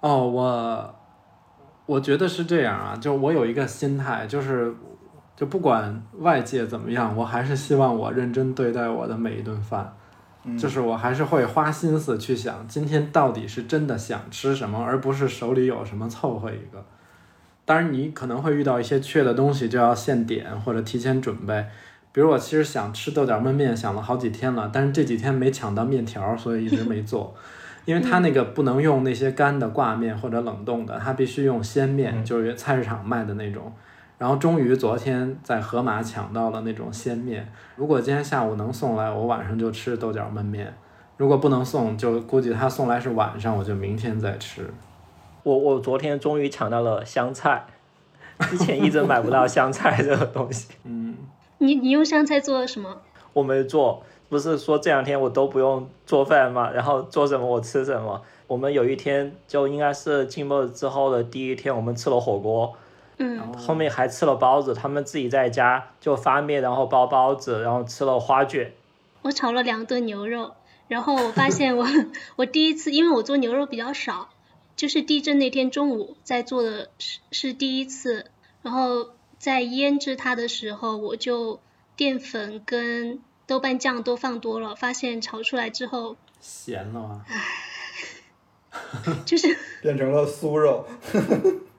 [0.00, 0.94] 哦，我
[1.86, 4.74] 我觉得是这样啊，就我有一个心态，就是
[5.42, 9.92] 就不管外界怎么样，我还是希望我认真对待我的每一顿饭。
[10.56, 16.84] 就是我还是会花心思去想，今天到底是真的想吃什么，而不是手里有什么凑合一个。
[17.64, 21.66] 当然，你可能会遇到一些缺的东西，就要现点或者提前准备。
[22.12, 27.34] 比如我其实想吃豆角焖面，想了好几天了，但是这几天没抢到面条，所以一直没做。
[27.84, 33.72] 因为它那个不能用那些干的挂面或者冷冻的，它必须用鲜面，就是菜市场卖的那种。
[34.22, 37.52] 然后终于昨天在盒马抢到了那种鲜面。
[37.74, 40.64] 如果今天下午能送来，我晚上就吃豆角焖面；
[41.16, 44.72] 如果不能送，就估计他送来是晚上，我就明天再吃。
[45.42, 47.66] 我我昨天终于抢到了香菜，
[48.42, 50.68] 之前一直买不到香菜这个东西。
[50.86, 51.16] 嗯，
[51.58, 52.96] 你你用香菜做了什么？
[53.32, 58.22] 我没做，不是说这两天我都不用做饭吗，然后做什么我吃什么。
[58.46, 62.72] 我们有一天就应该是静默之后的第一天，我们吃了火锅。
[63.24, 68.72] 嗯，后面还吃了包子，他们自己在家就发面，然后包包子，然后吃了花卷。
[69.22, 70.54] 我炒了两顿牛肉，
[70.88, 71.86] 然后我发现我
[72.34, 74.30] 我第一次，因为我做牛肉比较少，
[74.74, 78.26] 就是地震那天中午在做的是是第一次，
[78.62, 81.60] 然后在腌制它的时候，我就
[81.94, 87.24] 淀粉跟豆瓣酱都放多了，发现炒出来之后咸了吗？
[89.24, 90.84] 就是变成了酥肉。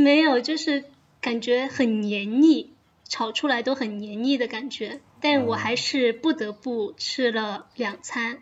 [0.00, 0.84] 没有，就是
[1.20, 2.72] 感觉很黏腻，
[3.04, 5.00] 炒出来都很黏腻的感觉。
[5.20, 8.38] 但我还是不得不吃了两餐，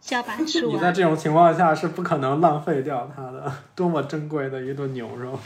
[0.00, 0.74] 就要把它吃完。
[0.74, 5.38] 你在这种情况下是不可能浪费掉它的，多么珍贵的一顿牛肉。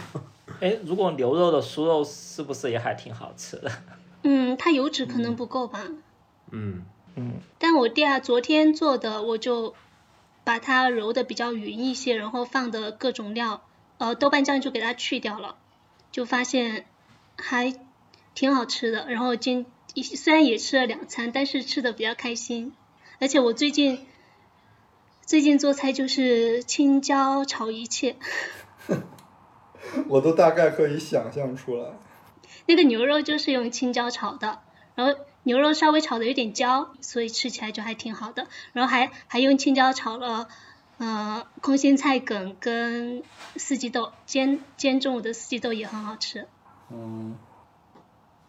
[0.61, 3.71] 哎，如果牛肉的酥肉是不是也还挺好吃的？
[4.25, 5.83] 嗯，它油脂可能不够吧。
[6.51, 6.83] 嗯
[7.17, 7.35] 嗯。
[7.59, 9.75] 但我第二昨天做的，我就
[10.45, 13.61] 把它揉的比较匀一些，然后放的各种料。
[13.99, 15.57] 呃，豆瓣酱就给它去掉了，
[16.13, 16.85] 就发现
[17.37, 17.75] 还
[18.35, 19.07] 挺好吃的。
[19.09, 22.75] 然后今虽然也吃了两餐，但是吃的比较开心。
[23.19, 24.07] 而且我最近
[25.25, 28.17] 最近做菜就是青椒炒一切。
[30.09, 31.93] 我都大概可以想象出来。
[32.67, 34.61] 那个牛肉就是用青椒炒的，
[34.95, 38.47] 然后牛肉稍微炒的有点焦，所以吃起来就还挺好的。
[38.75, 40.49] 然后还还用青椒炒了。
[40.99, 43.23] 呃，空心菜梗跟
[43.57, 46.47] 四季豆煎煎中午的四季豆也很好吃。
[46.91, 47.37] 嗯。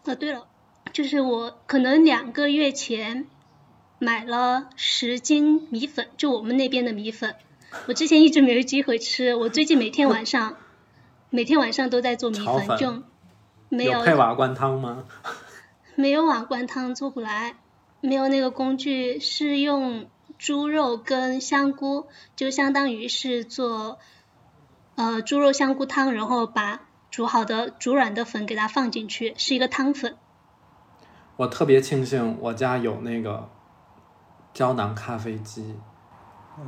[0.04, 0.46] 哦，对了，
[0.92, 3.26] 就是我可能两个月前
[3.98, 7.34] 买了十斤米粉，就我们那边的米粉。
[7.86, 10.56] 我之前一直没有机会吃，我最近每天晚上
[11.28, 13.02] 每天晚上都在做米粉，就
[13.68, 13.98] 没有。
[13.98, 15.04] 有配瓦罐汤吗？
[15.96, 17.56] 没有瓦罐汤做不来，
[18.00, 20.06] 没有那个工具，是用。
[20.38, 23.98] 猪肉跟香菇就相当于是做
[24.94, 30.16] 呃猪肉香菇汤，然后把煮好的煮软的粉给它放进去，是一个汤粉。
[31.36, 33.48] 我特别庆幸我家有那个
[34.54, 35.74] 胶囊咖啡机。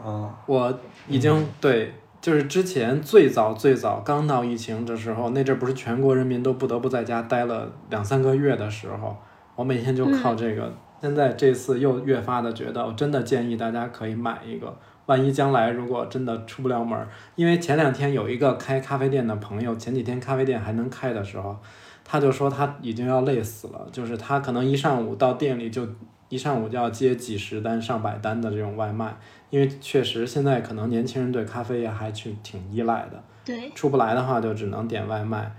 [0.05, 0.43] 啊。
[0.47, 9.17] 我已经对，就是之前最早最早刚到疫情的时候，那阵不是全国人民都不得不在家待了两三个月的时候，
[9.55, 10.75] 我每天就靠这个。
[11.01, 14.77] 现在这次又越发的觉得，我真的建议大家可以买一个，
[15.07, 21.57] 万一将来如果真的出不了门儿，因为前两天有一个开咖啡店的朋友，前几天咖啡店还能开的时候，
[22.05, 25.89] 他就说他已经要累死了，就是他可能一上午到店里就
[26.29, 29.17] 一上午就要接几十单、上百单的这种外卖，
[29.49, 35.51] 因为确实现在可能年轻人对咖啡也还是挺依赖的，对，出不来的话就只能点外卖。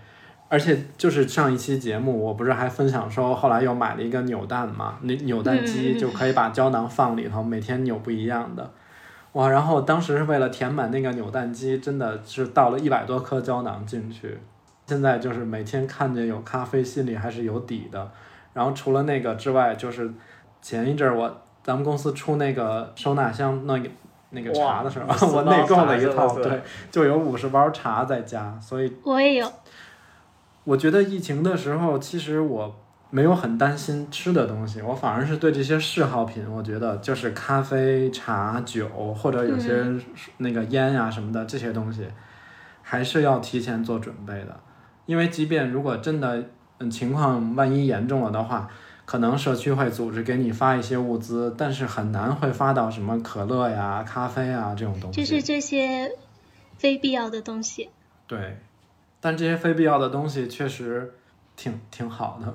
[0.52, 8.70] 而且就是上一期节目，我不是还分享说，后来又买了一个扭蛋嘛，那扭蛋机就可以把胶囊放里头，每天扭不一样的，
[9.32, 9.48] 哇！
[9.48, 14.38] 然后当时是为了填满那个扭蛋机，真的是倒了一百多颗胶囊进去。
[14.88, 18.12] 现在就是每天看见有咖啡，心里还是有底的。
[18.52, 20.12] 然后除了那个之外，就是
[20.62, 23.90] 前一阵儿我咱们公司出那个收纳箱，那个
[24.32, 29.50] 那个茶的时候，我内购了一套，对，就有五十包茶在家，所以我也有，
[30.64, 32.76] 我觉得疫情的时候，其实我
[33.10, 39.86] 没有很担心吃的东西，我反而是对这些嗜好品，我觉得就是咖啡、茶、酒或者有些
[40.38, 42.06] 那个烟呀、什么的这些东西，
[42.82, 44.60] 还是要提前做准备的，
[45.06, 46.46] 因为即便如果真的
[46.80, 48.70] 嗯情况万一严重了的话。
[49.04, 55.20] 可能社区会组织给你发一些物资，但是很难会发到什么可乐呀、咖啡啊这种东西。
[55.20, 56.10] 就是这些
[56.78, 57.90] 非必要的东西。
[58.26, 58.58] 对，
[59.22, 61.14] 但这些非必要的东西确实
[61.56, 62.54] 挺挺好的。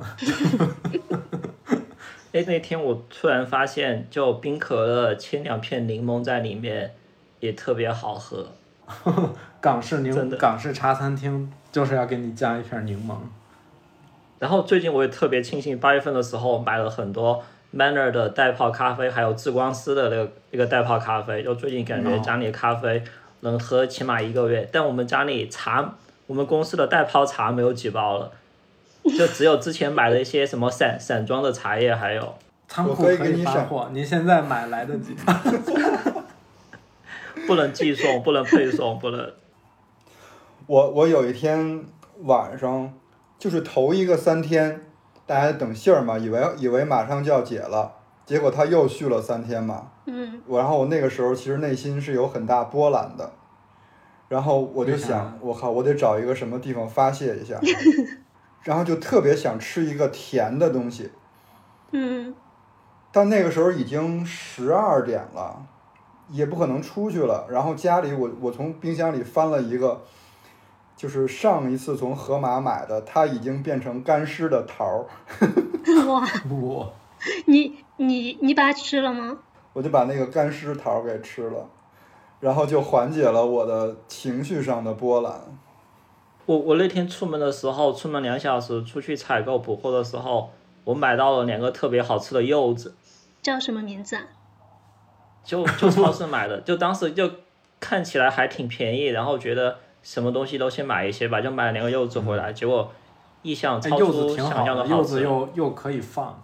[2.32, 6.92] 哎，那天我突然发现，就冰可乐切两片柠檬在里面，
[7.40, 8.48] 也特别好喝。
[9.62, 13.14] 港式柠港式茶餐厅就是要给你加一片柠檬。
[14.38, 17.42] 然后最近我也特别庆幸，八月份的时候买了很多
[17.74, 21.42] Manner 的袋泡咖啡，还有智光丝的那个那个袋泡咖啡。
[21.42, 23.02] 就最近感觉哦家里咖啡
[23.40, 25.96] 能喝起码一个月，但我们家里茶，
[26.26, 28.32] 我们公司的袋泡茶没有几包了，
[29.16, 32.34] 就只有之前买的一些什么散散装的茶叶，还有
[32.68, 35.14] 仓库我可以给你发货，您现在买来得及。
[37.46, 39.32] 不能寄送，不能配送，不能。
[40.66, 41.84] 我我有一天
[42.22, 42.92] 晚上，
[43.38, 44.84] 就是头一个三天，
[45.26, 47.92] 大家等信儿嘛，以为以为马上就要解了，
[48.24, 49.92] 结果他又续了三天嘛。
[50.06, 53.30] 嗯，我然后我那个时候其实内心是有很大波澜的，
[54.28, 57.60] 然后我就想，我靠，我得找一个什么地方发泄一下，
[58.62, 61.10] 然后就特别想吃一个甜的东西，
[61.92, 62.34] 嗯，
[63.12, 65.64] 但那个时候已经十二点了，
[66.28, 67.46] 也不可能出去了。
[67.48, 70.02] 然后家里我我从冰箱里翻了一个，
[70.96, 75.06] 就是上一次从盒马买的，它已经变成干尸的桃儿，
[76.08, 76.92] 哇，我
[77.46, 79.38] 你你你把它吃了吗？
[79.72, 81.68] 我就把那个干尸桃儿给吃了，
[82.46, 85.32] 然后就缓解了我的情绪上的波澜。
[86.44, 90.50] 我我那天出门的时候，出门两小时出去采购补货的时候，
[90.84, 92.94] 我买到了两个特别好吃的柚子，
[93.42, 94.22] 叫什么名字啊？
[95.42, 97.28] 就就超市买的，就当时就
[97.80, 102.92] 看起来还挺便宜，然后觉得什么东西都先买一些吧，就买了两个柚子回来，结果
[103.42, 105.02] 意向哎，超柚子挺出想象好的，柚。
[105.02, 106.40] 子又又可以放，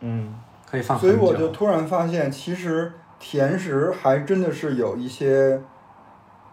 [0.00, 0.34] 嗯，
[0.64, 1.14] 可以放所以。
[1.14, 5.60] 我就突然发现，其实甜食还真的是有一些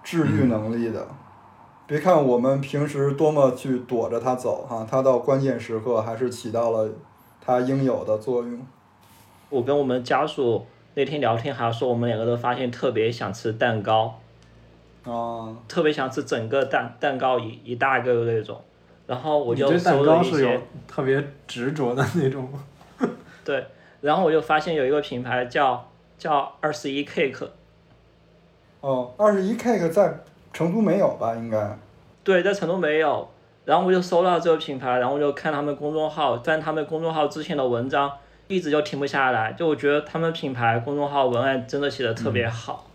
[0.04, 1.08] 治愈能力的。
[1.86, 6.90] 别看我们平时多么去躲着它走哈，它到关键时刻还是起到了
[7.42, 8.60] 它应有的作用。
[9.50, 14.20] 我跟我们家属那天聊天，还说我们两个都发现特别想吃蛋糕，
[15.04, 18.60] 啊，特别想吃整个蛋蛋糕一一大个的那种。
[19.06, 22.50] 然后我就你对蛋搜了一糕是有些，特别执着的那种。
[23.44, 23.64] 对，
[24.00, 25.86] 然后我就发现有一个品牌叫
[26.24, 27.50] 叫二十一 cake，
[28.80, 31.36] 哦，二十一 cake 在成都没有吧？
[31.36, 31.78] 应该。
[32.24, 33.30] 对，在成都没有。
[33.66, 38.10] 然后我就搜到这个品牌，然后我就看他们公众号，翻他们公众号之前的文章，
[38.48, 39.52] 一直就停不下来。
[39.52, 42.86] 就我觉得他们品牌公众号文案真的写的特别好。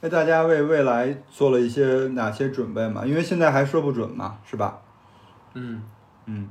[0.00, 1.84] 那大家为未来做了一些
[2.14, 3.04] 哪些准备嘛？
[3.04, 4.80] 因为现在还说不准嘛，是吧？
[5.52, 5.82] 嗯，
[6.24, 6.48] 嗯，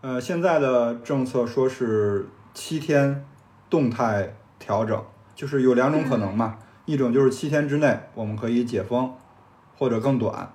[0.00, 3.24] 呃，现在的政策说是七天
[3.70, 5.02] 动态调整，
[5.34, 9.12] 就是有两种可能嘛，一种就是七天之内我们可以解封，
[9.76, 10.50] 或者更短，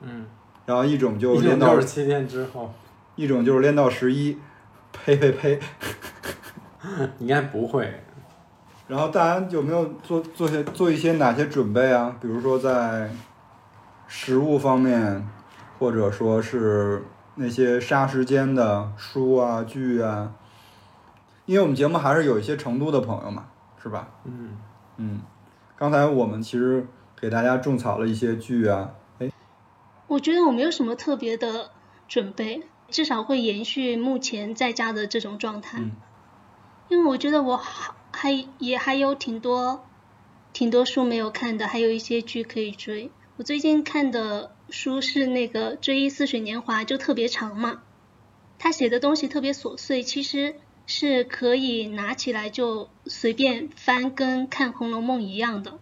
[0.00, 0.26] 嗯，
[0.66, 2.72] 然后一种就一练到七天之后，
[3.16, 4.38] 一种就是练到十一，
[4.92, 5.60] 呸呸呸。
[7.18, 8.02] 应该不会。
[8.86, 12.14] 然后大家有没有做做些做一些哪些准备啊？
[12.20, 13.10] 比如说在
[14.06, 15.26] 食物方面，
[15.78, 17.02] 或者说是
[17.36, 20.30] 那些杀时间的书啊、剧啊。
[21.46, 23.46] 因为我们节目还是有一些成都的朋友嘛，
[23.82, 24.08] 是吧？
[24.24, 24.56] 嗯，
[24.96, 25.20] 嗯，
[25.76, 26.86] 刚才我们其实
[27.20, 29.30] 给大家种草了一些剧啊，哎，
[30.06, 31.70] 我觉得我没有什么特别的
[32.08, 35.78] 准备，至少会延续目前在家的这种状态。
[35.80, 35.92] 嗯
[36.90, 39.86] 因为我觉得我还还也还有挺多
[40.52, 43.10] 挺多书没有看的，还有一些剧可以追。
[43.38, 47.80] 我最近看的书是那个《追忆似水年华》，就特别长嘛，
[48.58, 50.56] 他写的东西特别琐碎，其实
[50.86, 55.78] 是可以拿起来就随便翻，跟看《红楼梦》一样的，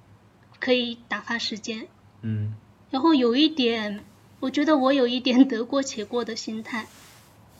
[0.61, 1.89] 可以打发时间。
[2.23, 2.55] 嗯，
[2.91, 4.05] 然后有一点，
[4.41, 6.87] 我觉得我有一点得过且过的心态。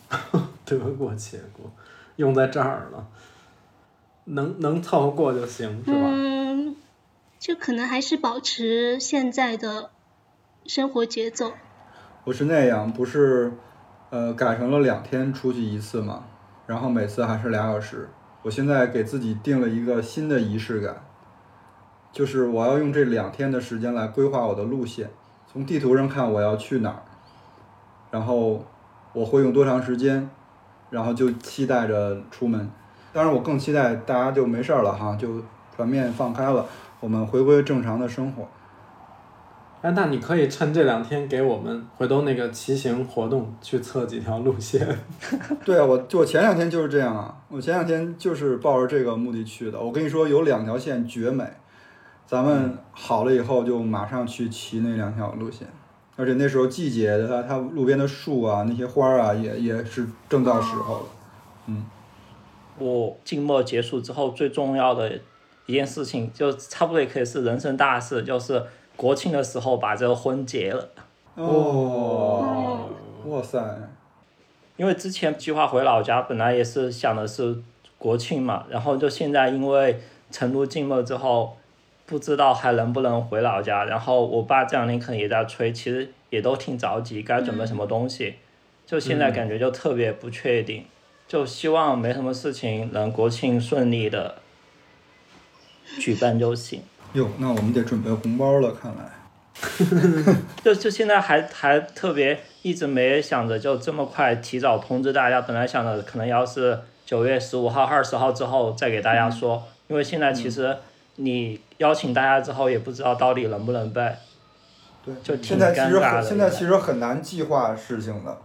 [0.65, 1.73] 得过且过，
[2.17, 3.09] 用在这儿了，
[4.25, 6.09] 能能凑合过就行，是吧？
[6.13, 6.77] 嗯，
[7.41, 9.91] 就可能还是保持现在的
[10.67, 11.53] 生活节奏。
[12.25, 13.53] 我是那样，不是，
[14.11, 16.27] 呃，改成了两天出去一次嘛，
[16.67, 18.09] 然后每次还是俩小时。
[18.43, 20.97] 我现在给自己定了一个新的仪式感，
[22.11, 25.11] 就是我要用这两天的时间来规划我的路线，
[25.51, 27.03] 从地图上看我要去哪儿，
[28.11, 28.65] 然后
[29.13, 30.29] 我会用多长时间，
[30.91, 32.69] 然后就期待着出门。
[33.13, 35.41] 当然，我更期待大家就没事儿了哈，就
[35.77, 36.67] 全面放开了，
[36.99, 38.49] 我们回归正常的生活。
[39.83, 44.87] 哎，那你可以趁这两天给我们回头那个骑行活动去测几条路线。
[45.67, 49.81] 对啊，我就我前两天就是这样啊，我前两天就是抱着这个目的去的。
[49.81, 51.45] 我跟你说，有两条线绝美，
[52.25, 55.67] 咱们好了以后就马上去骑那两条路线，
[56.15, 61.05] 而且那时候季节的它它路边的树啊，那些花儿啊，也也是正到时候了。
[61.67, 61.85] 嗯，
[62.79, 65.19] 我静默结束之后最重要的
[65.67, 68.63] 一件事情，就差不多也可以是人生大事，就是。
[69.03, 70.89] 国庆的时候把这个婚结了，
[71.35, 72.89] 哦，
[73.27, 73.59] 哇塞！
[74.77, 77.61] 因为之前计划回老家，本来也是想的是
[77.99, 80.01] 国庆嘛，然后就现在因为
[80.31, 81.57] 成都静默之后，
[82.07, 83.85] 不知道还能不能回老家。
[83.85, 88.37] 然后我爸这两天可能也在催，其实也都挺着急，该准备什么东西，
[88.87, 90.87] 就现在感觉就特别不确定，
[91.27, 94.37] 就希望没什么事情，能国庆顺利的
[95.99, 96.85] 举办就行。
[97.15, 99.13] 哟，那我们得准备红包了，看来。
[100.65, 110.75] 就就现在还还特别一直没想着就这么快提早通知大家，本来想着可能要是九月十五号、二十号之后再给大家说，因为现在其实
[111.17, 114.11] 你邀请大家之后也不知道到底能不能背。
[115.05, 118.39] 对，就现在其实很现在其实很难计划事情的。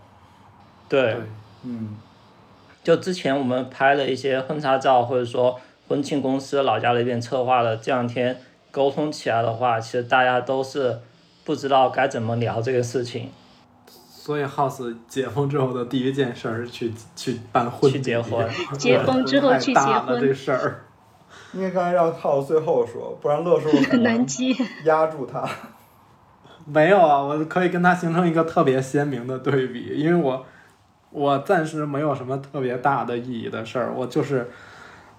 [0.90, 1.16] 对，
[1.64, 1.96] 嗯。
[2.84, 8.38] 就之前我们拍了一些婚纱照，或者说婚庆公司老家那边策划的，这两天。
[8.78, 11.00] 沟通起来的话，其实大家都是
[11.44, 13.32] 不知道该怎么聊这个事情。
[13.88, 18.48] 所以，House 解封之后的第一件事儿去去办婚去结婚。
[18.78, 20.84] 解封之后去结婚这事儿，
[21.54, 24.54] 应该刚才让 House 最后说，不然乐叔很 难接，
[24.86, 25.44] 压住他。
[26.64, 30.46] 没有啊，我可以跟他形成一个特别鲜明的对比，因为我
[31.10, 34.52] 我暂时没有什么特别大的意义的事儿，我就是。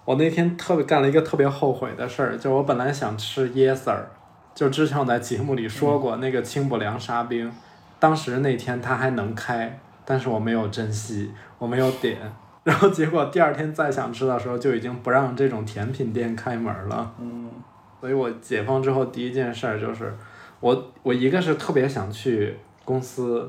[0.09, 4.09] 我那天特别干了一个特别后悔的事儿，就我本来想吃椰丝儿，
[4.55, 7.53] 就之前我在节目里说过那个清补凉沙冰，
[7.99, 12.17] 当时那天它还能开，但是我没有珍惜，我没有点，
[12.63, 17.13] 然后结果第二天再想吃的时候就已经不让这种甜品店开门了。
[17.19, 17.47] 嗯，
[18.01, 20.11] 所以我解封之后第一件事儿就是，
[20.59, 23.47] 我我一个是特别想去公司，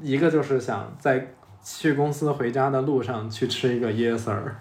[0.00, 4.56] 一个就是想在去公司回家的路上去吃一个椰丝儿。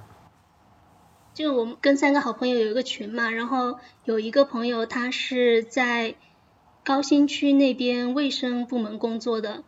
[1.38, 6.16] 就我们跟三个好朋友有一个群嘛，然后有一个朋友他是在
[6.84, 9.64] 高新区那边卫生部门工作的，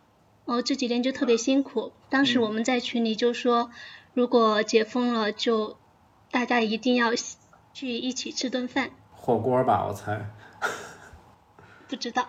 [0.46, 1.92] 哦这几天就特别辛苦。
[2.08, 3.70] 当时我们在群里就说，
[4.14, 5.76] 如果解封了，就
[6.32, 7.12] 大家一定要
[7.72, 8.90] 去一起吃顿饭。
[9.14, 10.28] 火锅吧，我猜。
[11.86, 12.26] 不知道，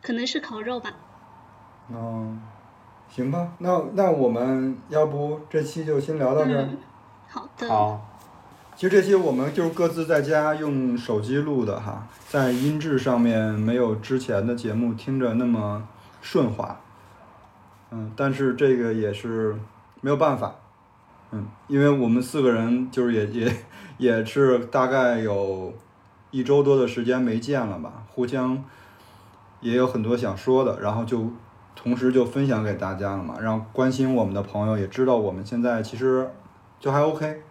[0.00, 0.94] 可能是烤肉吧。
[1.90, 2.40] 嗯，
[3.10, 6.68] 行吧，那那我们要不这期就先聊到这儿。
[7.26, 7.68] 好的。
[7.68, 8.14] 好。
[8.78, 15.82] 其实这些我们就是各自在家用手机录的哈，在音质上面没有之前的节目听着那么
[16.22, 16.78] 顺滑，
[17.90, 19.56] 嗯，但是这个也是
[20.00, 20.54] 没有办法，
[21.32, 23.56] 嗯，因为我们四个人就是也也
[23.96, 25.74] 也是大概有
[26.30, 28.62] 一周多的时间没见了吧，互相
[29.60, 31.32] 也有很多想说的，然后就
[31.74, 36.30] 同时就分享给大家了嘛，让关心我们的朋友也知道我们现在其实
[36.78, 37.42] 就还 OK。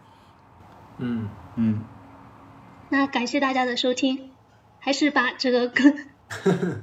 [1.00, 1.82] 嗯嗯，
[2.90, 4.32] 那感谢大家的收听，
[4.80, 5.94] 还是把这个歌，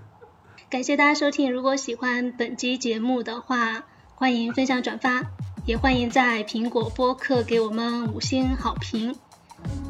[0.70, 1.53] 感谢大家收听。
[1.53, 3.85] 如果喜欢本期节目的话，
[4.15, 5.23] 欢迎分享转发，
[5.66, 9.16] 也欢迎在苹果播客给我们五星好评。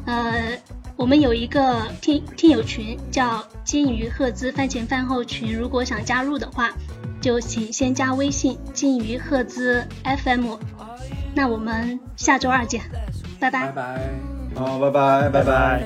[0.05, 0.57] 呃，
[0.95, 6.71] 我们有一个听听友群，叫金鱼赫兹饭前饭后群，如果想加入的话，
[7.21, 10.55] 就请先加微信金鱼赫兹 FM。
[11.35, 12.81] 那我们下周二见。
[13.39, 14.09] 拜拜，
[14.55, 15.83] 好，拜拜，拜拜。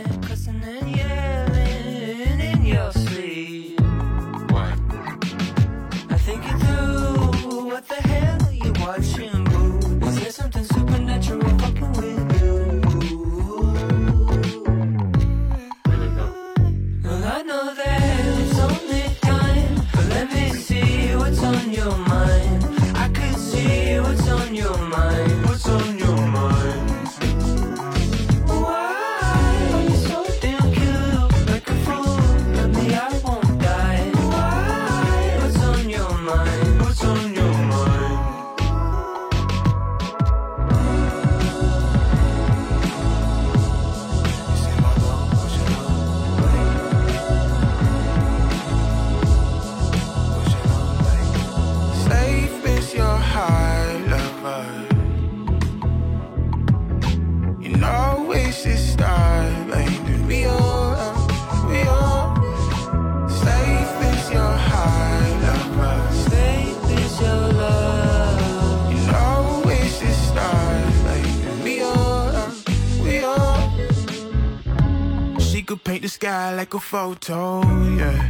[76.19, 77.61] Sky like a photo,
[77.95, 78.29] yeah.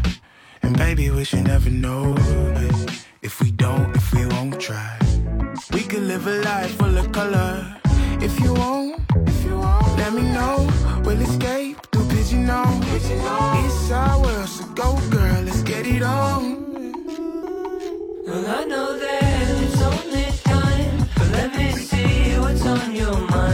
[0.62, 2.14] And baby, we should never know.
[2.54, 4.96] But if we don't, if we won't try,
[5.74, 7.52] we could live a life full of color.
[8.22, 10.58] If you won't, if you won't, let me know.
[11.04, 12.86] We'll escape through pigeon nose.
[13.66, 16.42] It's our world, so go, girl, let's get it on.
[18.28, 19.24] Well, I know that
[19.66, 23.49] it's only time, but let me see what's on your mind.